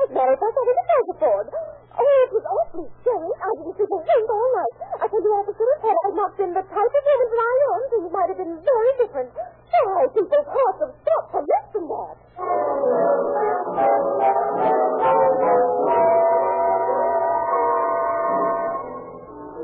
As 0.00 0.08
a 0.08 0.14
matter 0.16 0.32
of 0.32 0.40
fact, 0.40 0.56
I 0.56 0.62
didn't 0.64 0.88
know 0.88 1.02
the 1.04 1.18
Ford. 1.20 1.46
Oh, 2.00 2.16
it 2.24 2.32
was 2.32 2.44
awfully 2.48 2.88
scary. 3.04 3.28
I 3.28 3.48
didn't 3.60 3.76
sleep 3.76 3.92
a 3.92 3.98
wink 4.00 4.28
all 4.32 4.48
night. 4.56 4.74
I 5.00 5.04
told 5.04 5.20
you 5.20 5.32
all 5.36 5.44
the 5.44 5.52
officer 5.52 5.68
had 5.84 5.96
I 6.00 6.08
not 6.16 6.32
been 6.40 6.52
the 6.56 6.64
type 6.64 6.92
of 6.96 7.02
woman 7.04 7.28
that 7.28 7.40
I 7.44 7.54
am, 7.60 7.80
things 7.92 8.08
might 8.08 8.28
have 8.32 8.40
been 8.40 8.56
very 8.56 8.92
different. 9.04 9.30
Why, 9.36 10.08
people's 10.16 10.48
hearts 10.48 10.80
have 10.80 10.92
stopped 10.96 11.28
for 11.32 11.42
listen 11.44 11.84
to 11.84 11.92
that. 11.92 13.20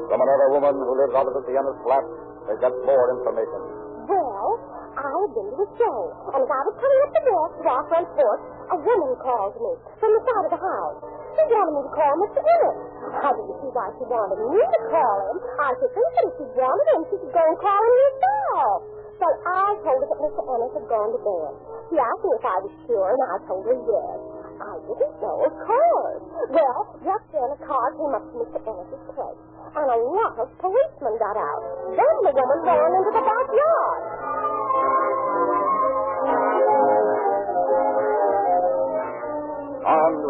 From 0.07 0.21
another 0.23 0.49
woman 0.55 0.75
who 0.77 0.93
lives 0.97 1.15
opposite 1.17 1.45
the 1.51 1.57
Ennis 1.59 1.79
flat, 1.83 2.05
they 2.47 2.57
got 2.63 2.73
more 2.87 3.07
information. 3.17 3.61
Well, 4.07 4.49
I 4.95 5.09
had 5.11 5.31
been 5.35 5.49
to 5.51 5.57
the 5.67 5.69
show, 5.77 5.99
and 6.37 6.41
as 6.47 6.51
I 6.53 6.61
was 6.63 6.75
coming 6.79 7.01
up 7.03 7.11
the 7.11 7.23
walk 7.27 7.51
to 7.59 7.69
our 7.69 7.85
front 7.91 8.09
porch, 8.15 8.43
a 8.71 8.77
woman 8.79 9.13
called 9.19 9.55
me 9.59 9.73
from 9.99 10.11
the 10.15 10.23
side 10.23 10.45
of 10.47 10.53
the 10.55 10.63
house. 10.63 11.01
She 11.37 11.45
wanted 11.53 11.73
me 11.77 11.81
to 11.85 11.93
call 11.93 12.15
Mr. 12.17 12.41
Ennis. 12.41 12.79
I 13.13 13.31
didn't 13.37 13.57
see 13.61 13.71
why 13.77 13.87
she 14.01 14.05
wanted 14.09 14.41
me 14.41 14.61
to 14.65 14.81
call 14.89 15.17
him. 15.29 15.37
I 15.61 15.71
should 15.77 15.93
think 15.93 16.11
that 16.17 16.25
if 16.27 16.35
she 16.41 16.47
wanted 16.57 16.87
him, 16.97 17.03
she 17.13 17.17
could 17.21 17.35
go 17.37 17.43
and 17.45 17.59
call 17.61 17.81
him 17.85 17.97
herself. 18.01 18.79
So 19.17 19.27
I 19.49 19.67
told 19.85 20.01
her 20.01 20.09
that 20.13 20.21
Mr. 20.21 20.43
Ennis 20.45 20.73
had 20.77 20.87
gone 20.89 21.11
to 21.13 21.21
bed. 21.21 21.53
She 21.93 21.97
asked 22.01 22.25
me 22.25 22.33
if 22.37 22.45
I 22.45 22.57
was 22.65 22.75
sure, 22.89 23.09
and 23.13 23.21
I 23.21 23.37
told 23.49 23.65
her 23.69 23.77
yes. 23.77 24.17
I 24.57 24.73
didn't 24.89 25.17
know, 25.21 25.37
of 25.45 25.55
course. 25.69 26.23
Well, 26.57 26.81
just 27.05 27.25
then 27.33 27.49
a 27.53 27.59
car 27.61 27.87
came 28.01 28.13
up 28.17 28.25
to 28.25 28.35
Mr. 28.41 28.57
Ennis's 28.57 29.05
place, 29.13 29.41
and 29.77 29.89
a 29.93 29.99
lot 30.01 30.35
of 30.41 30.49
policemen 30.57 31.15
got 31.21 31.37
out. 31.37 31.63
Then 31.93 32.15
the 32.25 32.33
woman 32.33 32.61
ran 32.65 32.91
into 32.97 33.13
the 33.13 33.25
backyard. 33.25 34.01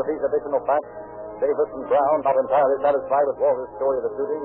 With 0.07 0.15
these 0.15 0.23
additional 0.23 0.63
facts, 0.63 0.93
Davis 1.43 1.71
and 1.75 1.85
Brown, 1.91 2.17
not 2.23 2.39
entirely 2.39 2.79
satisfied 2.79 3.27
with 3.27 3.43
Walter's 3.43 3.73
story 3.75 3.99
of 3.99 4.05
the 4.07 4.13
shooting, 4.15 4.45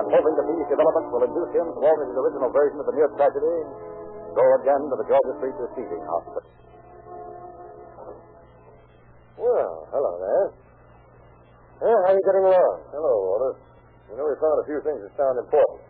and 0.00 0.04
hoping 0.08 0.34
that 0.40 0.46
these 0.48 0.66
developments 0.72 1.10
will 1.12 1.24
induce 1.28 1.52
him 1.52 1.66
to 1.68 1.80
alter 1.84 2.04
his 2.08 2.16
original 2.16 2.48
version 2.48 2.80
of 2.80 2.86
the 2.88 2.94
near 2.96 3.08
tragedy, 3.20 3.56
go 4.32 4.44
again 4.64 4.80
to 4.88 4.96
the 4.96 5.06
Georgia 5.06 5.34
Street 5.36 5.56
Receiving 5.60 6.02
Hospital. 6.08 6.48
Well, 9.36 9.72
hello 9.92 10.12
there. 10.20 10.48
Well, 11.84 12.00
how 12.04 12.12
are 12.12 12.16
you 12.16 12.24
getting 12.24 12.44
along? 12.48 12.76
Hello, 12.92 13.12
Walter. 13.24 13.52
You 14.12 14.16
know, 14.16 14.26
we 14.26 14.36
found 14.40 14.56
a 14.64 14.66
few 14.68 14.80
things 14.84 15.00
that 15.04 15.12
sound 15.16 15.36
important. 15.40 15.80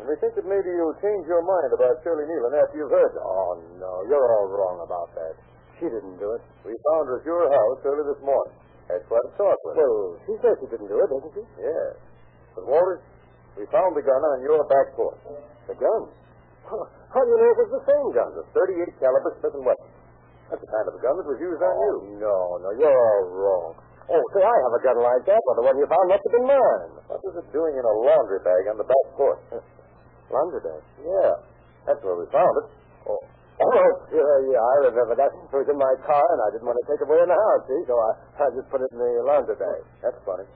And 0.00 0.08
we 0.08 0.16
think 0.18 0.34
that 0.34 0.44
maybe 0.48 0.72
you'll 0.72 0.98
change 1.04 1.24
your 1.28 1.44
mind 1.44 1.70
about 1.72 2.00
Shirley 2.02 2.26
Nealon 2.26 2.52
after 2.58 2.80
you've 2.80 2.90
heard. 2.90 3.12
Oh, 3.20 3.60
no, 3.78 3.92
you're 4.08 4.28
all 4.34 4.48
wrong 4.50 4.82
about 4.82 5.08
that. 5.14 5.51
She 5.82 5.90
didn't 5.90 6.14
do 6.22 6.30
it. 6.38 6.42
We 6.62 6.78
found 6.94 7.10
her 7.10 7.18
at 7.18 7.26
your 7.26 7.42
house 7.42 7.78
early 7.82 8.06
this 8.06 8.22
morning. 8.22 8.54
Had 8.86 9.02
quite 9.10 9.26
a 9.26 9.32
talk 9.34 9.58
with 9.66 9.74
her. 9.74 9.82
Well, 9.82 10.14
she 10.22 10.34
says 10.38 10.54
she 10.62 10.70
didn't 10.70 10.86
do 10.86 10.94
it, 10.94 11.10
doesn't 11.10 11.34
she? 11.34 11.42
Yes. 11.58 11.98
But, 12.54 12.70
Walter, 12.70 13.02
we 13.58 13.66
found 13.74 13.98
the 13.98 14.04
gun 14.06 14.22
on 14.22 14.46
your 14.46 14.62
back 14.70 14.94
porch. 14.94 15.18
The 15.66 15.74
gun. 15.74 16.02
How 16.70 17.20
do 17.26 17.28
you 17.34 17.34
know 17.34 17.50
it 17.50 17.58
was 17.66 17.72
the 17.82 17.84
same 17.90 18.06
gun? 18.14 18.30
The 18.38 18.46
38 18.54 19.02
caliber 19.02 19.34
Smith 19.42 19.58
& 19.58 19.66
Wesson. 19.66 19.90
That's 20.54 20.62
the 20.62 20.70
kind 20.70 20.86
of 20.86 20.94
a 20.94 21.02
gun 21.02 21.18
that 21.18 21.26
was 21.26 21.40
used 21.42 21.58
on 21.58 21.74
you. 21.74 22.22
Oh, 22.22 22.62
no, 22.62 22.62
no, 22.62 22.68
you're 22.78 22.94
all 22.94 23.26
wrong. 23.34 23.70
Oh, 24.06 24.22
say, 24.38 24.42
I 24.46 24.56
have 24.62 24.74
a 24.78 24.82
gun 24.86 24.98
like 25.02 25.24
that, 25.26 25.42
but 25.50 25.54
the 25.58 25.64
one 25.66 25.74
you 25.82 25.86
found 25.90 26.06
must 26.06 26.22
have 26.22 26.34
been 26.38 26.46
mine. 26.46 26.90
What 27.10 27.18
was 27.26 27.34
it 27.42 27.48
doing 27.50 27.74
in 27.74 27.82
a 27.82 27.94
laundry 28.06 28.38
bag 28.46 28.70
on 28.70 28.78
the 28.78 28.86
back 28.86 29.06
porch? 29.18 29.42
Laundry 30.30 30.62
bag. 30.62 30.82
yeah. 31.02 31.32
That's 31.90 31.98
where 32.06 32.14
we 32.14 32.30
found 32.30 32.54
it. 32.62 32.66
Oh, 33.10 33.18
oh 33.60 33.88
yeah, 34.12 34.34
yeah, 34.48 34.60
I 34.62 34.74
remember 34.88 35.14
that. 35.20 35.30
It 35.32 35.52
was 35.52 35.68
in 35.68 35.76
my 35.76 35.94
car, 36.06 36.24
and 36.24 36.40
I 36.44 36.48
didn't 36.56 36.68
want 36.68 36.78
to 36.80 36.86
take 36.88 37.00
it 37.02 37.08
away 37.08 37.20
in 37.20 37.28
the 37.28 37.36
house, 37.36 37.62
see? 37.68 37.82
So 37.84 37.94
I, 37.98 38.10
I 38.40 38.46
just 38.56 38.68
put 38.72 38.80
it 38.80 38.90
in 38.92 38.98
the 38.98 39.10
laundry 39.28 39.56
bag. 39.60 39.82
That's 40.00 40.20
funny. 40.24 40.48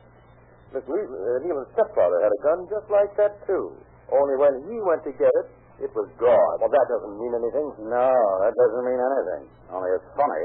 Miss 0.73 0.83
Louise, 0.89 1.09
uh, 1.09 1.41
Nealon's 1.47 1.71
stepfather 1.77 2.19
had 2.25 2.33
a 2.33 2.41
gun 2.43 2.59
just 2.67 2.89
like 2.91 3.13
that, 3.21 3.39
too. 3.47 3.77
Only 4.11 4.37
when 4.39 4.55
he 4.67 4.77
went 4.83 5.03
to 5.07 5.13
get 5.15 5.31
it, 5.31 5.49
it 5.87 5.93
was 5.93 6.09
gone. 6.17 6.57
Well, 6.59 6.73
that 6.73 6.87
doesn't 6.89 7.17
mean 7.21 7.33
anything. 7.37 7.67
No, 7.87 8.11
that 8.43 8.55
doesn't 8.57 8.85
mean 8.85 9.01
anything. 9.01 9.43
Only 9.71 9.91
it's 9.95 10.11
funny, 10.17 10.45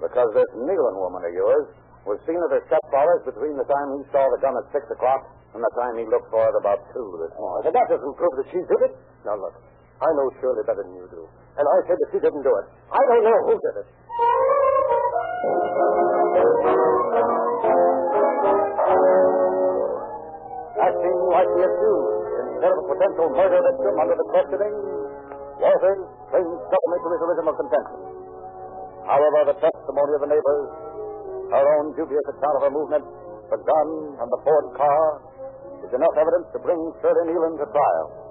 because 0.00 0.28
this 0.32 0.50
Nealon 0.56 0.96
woman 0.96 1.22
of 1.26 1.32
yours 1.34 1.66
was 2.06 2.18
seen 2.26 2.38
at 2.38 2.50
her 2.50 2.62
stepfather's 2.66 3.22
between 3.26 3.54
the 3.54 3.66
time 3.66 3.86
he 3.98 4.02
saw 4.10 4.22
the 4.34 4.40
gun 4.42 4.54
at 4.58 4.66
6 4.74 4.82
o'clock 4.90 5.22
and 5.54 5.62
the 5.62 5.72
time 5.78 5.94
he 6.00 6.06
looked 6.08 6.26
for 6.34 6.42
it 6.42 6.56
about 6.58 6.82
2 6.90 6.98
this 7.22 7.34
morning. 7.38 7.62
But 7.70 7.74
that 7.78 7.86
doesn't 7.92 8.14
prove 8.18 8.34
that 8.42 8.48
she 8.50 8.58
did 8.58 8.80
it. 8.90 8.92
Now, 9.22 9.38
look, 9.38 9.54
I 10.02 10.10
know 10.18 10.26
Shirley 10.42 10.66
better 10.66 10.82
than 10.82 10.98
you 10.98 11.06
do. 11.14 11.22
And 11.54 11.62
I 11.62 11.78
said 11.86 11.94
that 11.94 12.08
she 12.10 12.18
didn't 12.18 12.42
do 12.42 12.50
it. 12.58 12.66
I 12.90 13.02
don't 13.06 13.22
know 13.22 13.38
who 13.46 13.54
did 13.54 13.74
it. 13.86 13.86
Acting 20.82 21.18
like 21.30 21.50
the 21.54 21.62
accused 21.70 22.26
instead 22.42 22.72
of 22.74 22.78
a 22.82 22.86
potential 22.90 23.26
murder 23.30 23.60
victim 23.62 23.94
under 24.02 24.16
the 24.18 24.26
questioning, 24.34 24.74
Walters 25.62 26.02
clings 26.34 26.58
stubbornly 26.66 26.98
to 26.98 27.08
his 27.14 27.22
original 27.22 27.54
contention. 27.54 27.98
However, 29.06 29.38
the 29.54 29.56
testimony 29.62 30.12
of 30.18 30.20
the 30.26 30.30
neighbors, 30.34 30.66
her 31.54 31.64
own 31.78 31.94
dubious 31.94 32.26
account 32.26 32.54
of 32.58 32.62
her 32.66 32.74
movement, 32.74 33.04
the 33.54 33.58
gun, 33.62 33.88
and 34.18 34.26
the 34.26 34.40
Ford 34.42 34.66
car 34.74 35.04
is 35.86 35.92
enough 35.94 36.14
evidence 36.18 36.46
to 36.56 36.58
bring 36.58 36.80
Shirley 36.98 37.30
Nealon 37.30 37.54
to 37.62 37.66
trial. 37.70 38.21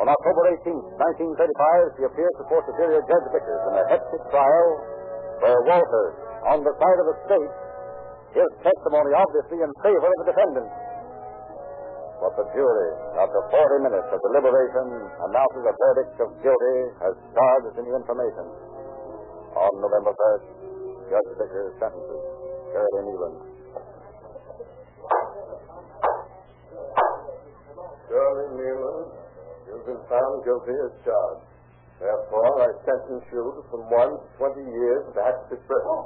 On 0.00 0.08
October 0.08 0.42
18, 0.64 0.72
1935, 0.72 1.96
she 2.00 2.02
appears 2.08 2.34
before 2.40 2.64
Superior 2.64 3.02
Judge 3.04 3.26
Vickers 3.28 3.62
in 3.68 3.74
a 3.76 3.84
hectic 3.92 4.22
trial 4.32 4.68
where 5.44 5.60
Walters, 5.68 6.16
on 6.48 6.64
the 6.64 6.72
side 6.80 6.98
of 7.02 7.06
the 7.12 7.16
state, 7.28 7.52
gives 8.32 8.54
testimony 8.64 9.12
obviously 9.12 9.60
in 9.60 9.70
favor 9.84 10.08
of 10.08 10.18
the 10.24 10.28
defendant. 10.32 10.70
But 12.24 12.32
the 12.38 12.46
jury, 12.54 12.90
after 13.18 13.40
40 13.50 13.84
minutes 13.84 14.08
of 14.14 14.18
deliberation, 14.32 14.86
announces 15.28 15.64
a 15.66 15.74
verdict 15.74 16.16
of 16.22 16.28
guilty 16.40 16.78
as 17.02 17.12
charged 17.34 17.76
in 17.76 17.84
the 17.84 17.94
information. 17.98 18.46
On 19.52 19.72
November 19.82 20.14
1st, 20.16 20.46
Judge 21.12 21.30
Vickers 21.36 21.74
sentences 21.76 22.22
Shirley 22.72 23.02
Nealon. 23.10 23.34
Shirley 28.08 28.48
Nealon, 28.56 29.21
you've 29.82 29.98
been 29.98 30.06
found 30.06 30.44
guilty 30.46 30.74
as 30.78 30.94
charged. 31.02 31.46
Therefore, 31.98 32.54
I 32.62 32.70
sentence 32.86 33.26
you 33.34 33.42
to 33.42 33.62
from 33.70 33.82
one 33.90 34.14
to 34.14 34.26
twenty 34.38 34.62
years 34.62 35.02
of 35.10 35.18
active 35.18 35.58
prison. 35.66 35.96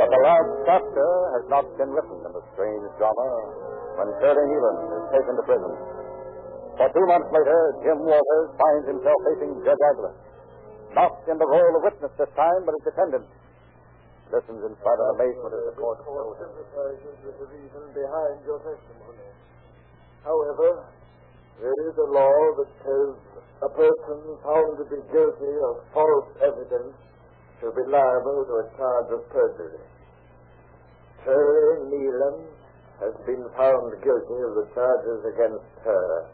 But 0.00 0.08
the 0.08 0.20
last 0.24 0.50
chapter 0.64 1.10
has 1.36 1.44
not 1.52 1.64
been 1.76 1.90
written 1.92 2.16
in 2.28 2.32
the 2.32 2.44
strange 2.56 2.84
drama 2.96 3.28
when 4.00 4.08
Shirley 4.20 4.44
Nealon 4.52 4.76
is 4.88 5.04
taken 5.12 5.32
to 5.36 5.44
prison. 5.44 5.72
For 6.80 6.88
two 6.92 7.06
months 7.08 7.28
later, 7.28 7.58
Jim 7.84 8.00
Walters 8.04 8.48
finds 8.56 8.84
himself 8.88 9.18
facing 9.32 9.52
Judge 9.64 9.84
Agler. 9.92 10.12
Not 10.96 11.12
in 11.28 11.36
the 11.36 11.48
role 11.48 11.72
of 11.76 11.84
witness 11.84 12.12
this 12.16 12.32
time, 12.36 12.64
but 12.64 12.72
as 12.72 12.84
defendant. 12.88 13.28
Listens 14.34 14.66
in 14.66 14.74
spite 14.82 14.98
of 14.98 15.14
amazement 15.14 15.54
as 15.54 15.64
the 15.70 15.78
court 15.78 16.02
sympathizes 16.02 17.16
with 17.22 17.38
the 17.38 17.46
reason 17.54 17.82
behind 17.94 18.42
your 18.42 18.58
testimony. 18.66 19.30
However, 20.26 20.90
there 21.62 21.78
is 21.86 21.94
a 21.94 22.08
law 22.10 22.38
that 22.58 22.70
says 22.82 23.14
a 23.62 23.70
person 23.70 24.18
found 24.42 24.74
to 24.82 24.90
be 24.90 24.98
guilty 25.14 25.54
of 25.70 25.86
false 25.94 26.34
evidence 26.42 26.98
shall 27.62 27.70
be 27.78 27.86
liable 27.86 28.42
to 28.42 28.54
a 28.58 28.66
charge 28.74 29.10
of 29.14 29.22
perjury. 29.30 29.86
Shirley 31.22 31.94
Nealon 31.94 32.50
has 33.06 33.14
been 33.30 33.46
found 33.54 33.86
guilty 34.02 34.38
of 34.50 34.52
the 34.58 34.66
charges 34.74 35.30
against 35.30 35.70
her, 35.86 36.26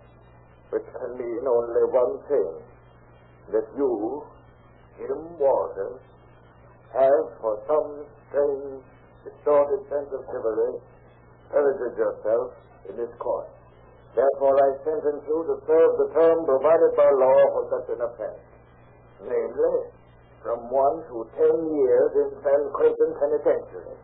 which 0.72 0.88
can 0.88 1.20
mean 1.20 1.44
only 1.44 1.84
one 1.92 2.16
thing 2.32 2.52
that 3.52 3.68
you, 3.76 4.24
Jim 4.96 5.36
Walters, 5.36 6.00
have, 6.92 7.24
for 7.40 7.58
some 7.66 8.04
strange, 8.28 8.82
distorted 9.22 9.80
sense 9.90 10.10
of 10.10 10.22
chivalry, 10.30 10.78
perjured 11.50 11.96
yourself 11.98 12.54
in 12.88 12.96
this 12.96 13.10
court. 13.18 13.48
Therefore, 14.14 14.58
I 14.58 14.70
sentence 14.82 15.22
you 15.26 15.38
to 15.46 15.56
serve 15.66 15.92
the 15.98 16.08
term 16.14 16.44
provided 16.46 16.92
by 16.98 17.10
law 17.14 17.40
for 17.54 17.64
such 17.70 17.86
an 17.94 18.00
offense, 18.02 18.42
namely, 19.22 19.76
from 20.42 20.66
one 20.70 21.04
to 21.10 21.26
ten 21.38 21.56
years 21.78 22.10
in 22.18 22.28
San 22.42 22.62
Quentin 22.74 23.10
Penitentiary. 23.22 23.94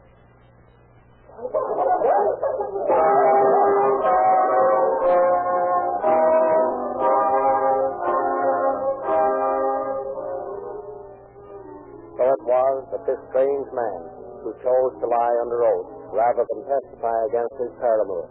Was 12.75 12.91
that 12.91 13.07
this 13.07 13.21
strange 13.31 13.69
man, 13.71 14.01
who 14.43 14.51
chose 14.63 14.93
to 15.03 15.07
lie 15.07 15.37
under 15.43 15.63
oath 15.67 15.91
rather 16.15 16.47
than 16.47 16.67
testify 16.67 17.19
against 17.31 17.55
his 17.59 17.73
paramour, 17.83 18.27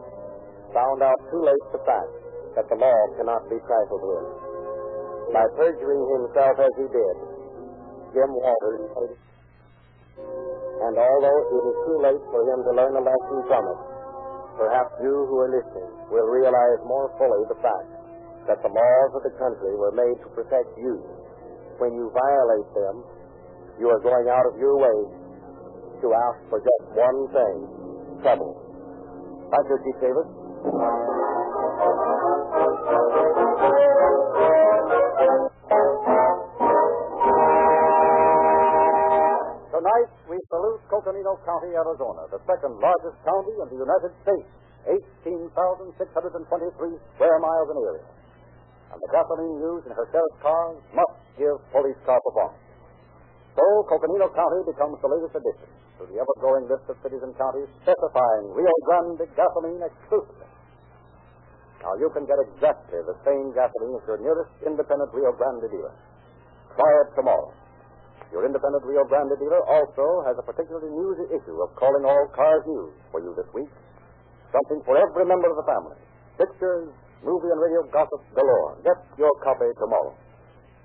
found 0.72 1.04
out 1.04 1.20
too 1.32 1.44
late 1.44 1.68
the 1.72 1.84
fact 1.84 2.12
that 2.56 2.68
the 2.72 2.80
law 2.80 3.00
cannot 3.20 3.44
be 3.52 3.60
trifled 3.68 4.04
with. 4.04 4.28
By 5.36 5.44
perjuring 5.60 6.04
himself 6.20 6.56
as 6.60 6.74
he 6.80 6.88
did, 6.88 7.16
Jim 8.16 8.32
Walters 8.32 9.20
and 10.16 10.96
although 11.00 11.42
it 11.56 11.64
is 11.72 11.78
too 11.88 12.00
late 12.04 12.24
for 12.32 12.42
him 12.46 12.60
to 12.68 12.72
learn 12.76 12.96
a 12.96 13.04
lesson 13.04 13.40
from 13.48 13.64
it, 13.64 13.80
perhaps 14.60 14.92
you 15.02 15.12
who 15.28 15.36
are 15.40 15.52
listening 15.52 15.92
will 16.12 16.28
realize 16.28 16.80
more 16.84 17.12
fully 17.18 17.42
the 17.48 17.60
fact 17.64 17.90
that 18.48 18.60
the 18.62 18.72
laws 18.72 19.12
of 19.18 19.24
the 19.24 19.34
country 19.40 19.74
were 19.76 19.96
made 19.96 20.18
to 20.22 20.30
protect 20.36 20.70
you. 20.78 21.00
When 21.80 21.96
you 21.96 22.12
violate 22.12 22.70
them, 22.76 22.96
you 23.80 23.90
are 23.90 24.00
going 24.00 24.28
out 24.32 24.46
of 24.48 24.60
your 24.60 24.78
way 24.80 24.98
to 26.02 26.08
ask 26.14 26.40
for 26.50 26.60
just 26.60 26.84
one 26.96 27.20
thing 27.32 27.56
trouble. 28.24 28.56
Thank 29.52 29.66
you, 29.70 29.78
Chief 29.84 29.98
Davis. 30.02 30.28
Tonight, 39.76 40.10
we 40.32 40.38
salute 40.50 40.82
Coconino 40.90 41.38
County, 41.46 41.76
Arizona, 41.76 42.26
the 42.32 42.40
second 42.48 42.80
largest 42.80 43.18
county 43.28 43.54
in 43.60 43.68
the 43.70 43.80
United 43.80 44.12
States, 44.24 44.50
18,623 45.28 46.00
square 47.16 47.38
miles 47.44 47.68
in 47.70 47.78
area. 47.84 48.08
And 48.96 48.98
the 49.04 49.10
gasoline 49.12 49.60
used 49.60 49.86
in 49.86 49.94
her 49.94 50.08
sheriff's 50.10 50.40
cars 50.42 50.80
must 50.96 51.16
give 51.38 51.60
police 51.76 52.00
car 52.08 52.18
performance. 52.24 52.65
So, 53.56 53.64
Coconino 53.88 54.28
County 54.36 54.68
becomes 54.68 55.00
the 55.00 55.08
latest 55.08 55.32
addition 55.32 55.72
to 55.96 56.04
the 56.12 56.20
ever-growing 56.20 56.68
list 56.68 56.92
of 56.92 57.00
cities 57.00 57.24
and 57.24 57.32
counties 57.40 57.72
specifying 57.88 58.52
Rio 58.52 58.76
Grande 58.84 59.24
gasoline 59.32 59.80
exclusively. 59.80 60.50
Now, 61.80 61.96
you 61.96 62.12
can 62.12 62.28
get 62.28 62.36
exactly 62.52 63.00
the 63.00 63.16
same 63.24 63.56
gasoline 63.56 63.96
at 63.96 64.04
your 64.04 64.20
nearest 64.20 64.52
independent 64.60 65.08
Rio 65.16 65.32
Grande 65.40 65.72
dealer. 65.72 65.96
Try 66.76 66.92
it 67.08 67.16
tomorrow. 67.16 67.56
Your 68.36 68.44
independent 68.44 68.84
Rio 68.84 69.08
Grande 69.08 69.40
dealer 69.40 69.64
also 69.64 70.28
has 70.28 70.36
a 70.36 70.44
particularly 70.44 70.92
newsy 70.92 71.32
issue 71.32 71.56
of 71.64 71.72
Calling 71.80 72.04
All 72.04 72.28
Cars 72.36 72.64
News 72.68 72.92
for 73.16 73.24
you 73.24 73.32
this 73.40 73.48
week. 73.56 73.72
Something 74.52 74.84
for 74.84 75.00
every 75.00 75.24
member 75.24 75.48
of 75.48 75.56
the 75.56 75.68
family. 75.72 76.00
Pictures, 76.36 76.92
movie 77.24 77.48
and 77.48 77.60
radio 77.64 77.88
gossip 77.88 78.20
galore. 78.36 78.76
Get 78.84 79.00
your 79.16 79.32
copy 79.40 79.72
tomorrow. 79.80 80.12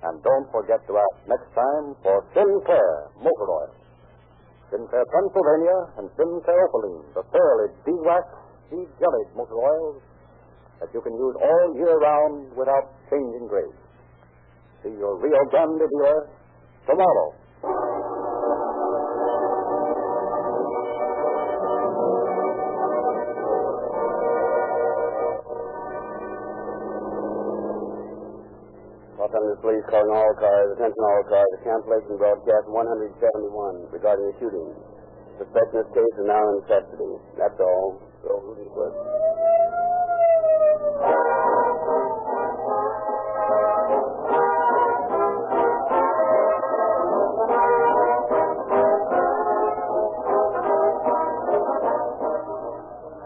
And 0.00 0.16
don't 0.24 0.48
forget 0.48 0.80
to 0.88 0.92
ask 0.96 1.16
next 1.28 1.50
time 1.52 1.92
for 2.00 2.24
Sinclair 2.32 3.12
Motor 3.20 3.48
Oil. 3.52 3.72
Sinclair 4.72 5.04
Pennsylvania 5.12 5.78
and 5.98 6.06
Sinclair 6.16 6.62
Opaline, 6.70 7.04
the 7.12 7.22
thoroughly 7.28 7.68
de-waxed, 7.84 8.38
de-jellied 8.70 9.30
motor 9.36 9.58
oils 9.58 10.00
that 10.80 10.88
you 10.94 11.02
can 11.02 11.12
use 11.12 11.36
all 11.36 11.66
year 11.76 11.98
round 11.98 12.56
without 12.56 12.96
changing 13.10 13.44
grade. 13.50 13.76
See 14.82 14.96
your 14.96 15.20
Rio 15.20 15.42
Grande 15.50 15.84
dealer 15.84 16.30
tomorrow. 16.86 17.99
Police 29.60 29.84
calling 29.92 30.08
all 30.08 30.32
cars, 30.40 30.72
attention 30.72 31.04
all 31.04 31.24
cars, 31.28 31.52
cancellation 31.60 32.16
broadcast 32.16 32.64
171 32.72 33.92
regarding 33.92 34.32
a 34.32 34.34
shooting. 34.40 34.72
Suspect 35.36 35.68
in 35.76 35.84
this 35.84 35.90
case 35.92 36.14
is 36.16 36.24
now 36.24 36.40
in 36.40 36.64
custody. 36.64 37.12
That's 37.36 37.60
all. 37.60 38.00
So, 38.24 38.40
who's 38.40 38.56
this 38.56 38.72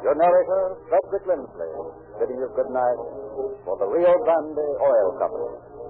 Your 0.02 0.18
narrator, 0.18 0.82
Frederick 0.90 1.24
Lindsley, 1.30 1.70
bidding 2.18 2.42
you 2.42 2.50
good 2.58 2.74
night 2.74 2.98
for 3.62 3.78
the 3.78 3.86
Rio 3.86 4.18
Grande 4.26 4.66
Oil 4.82 5.14
Company. 5.22 5.83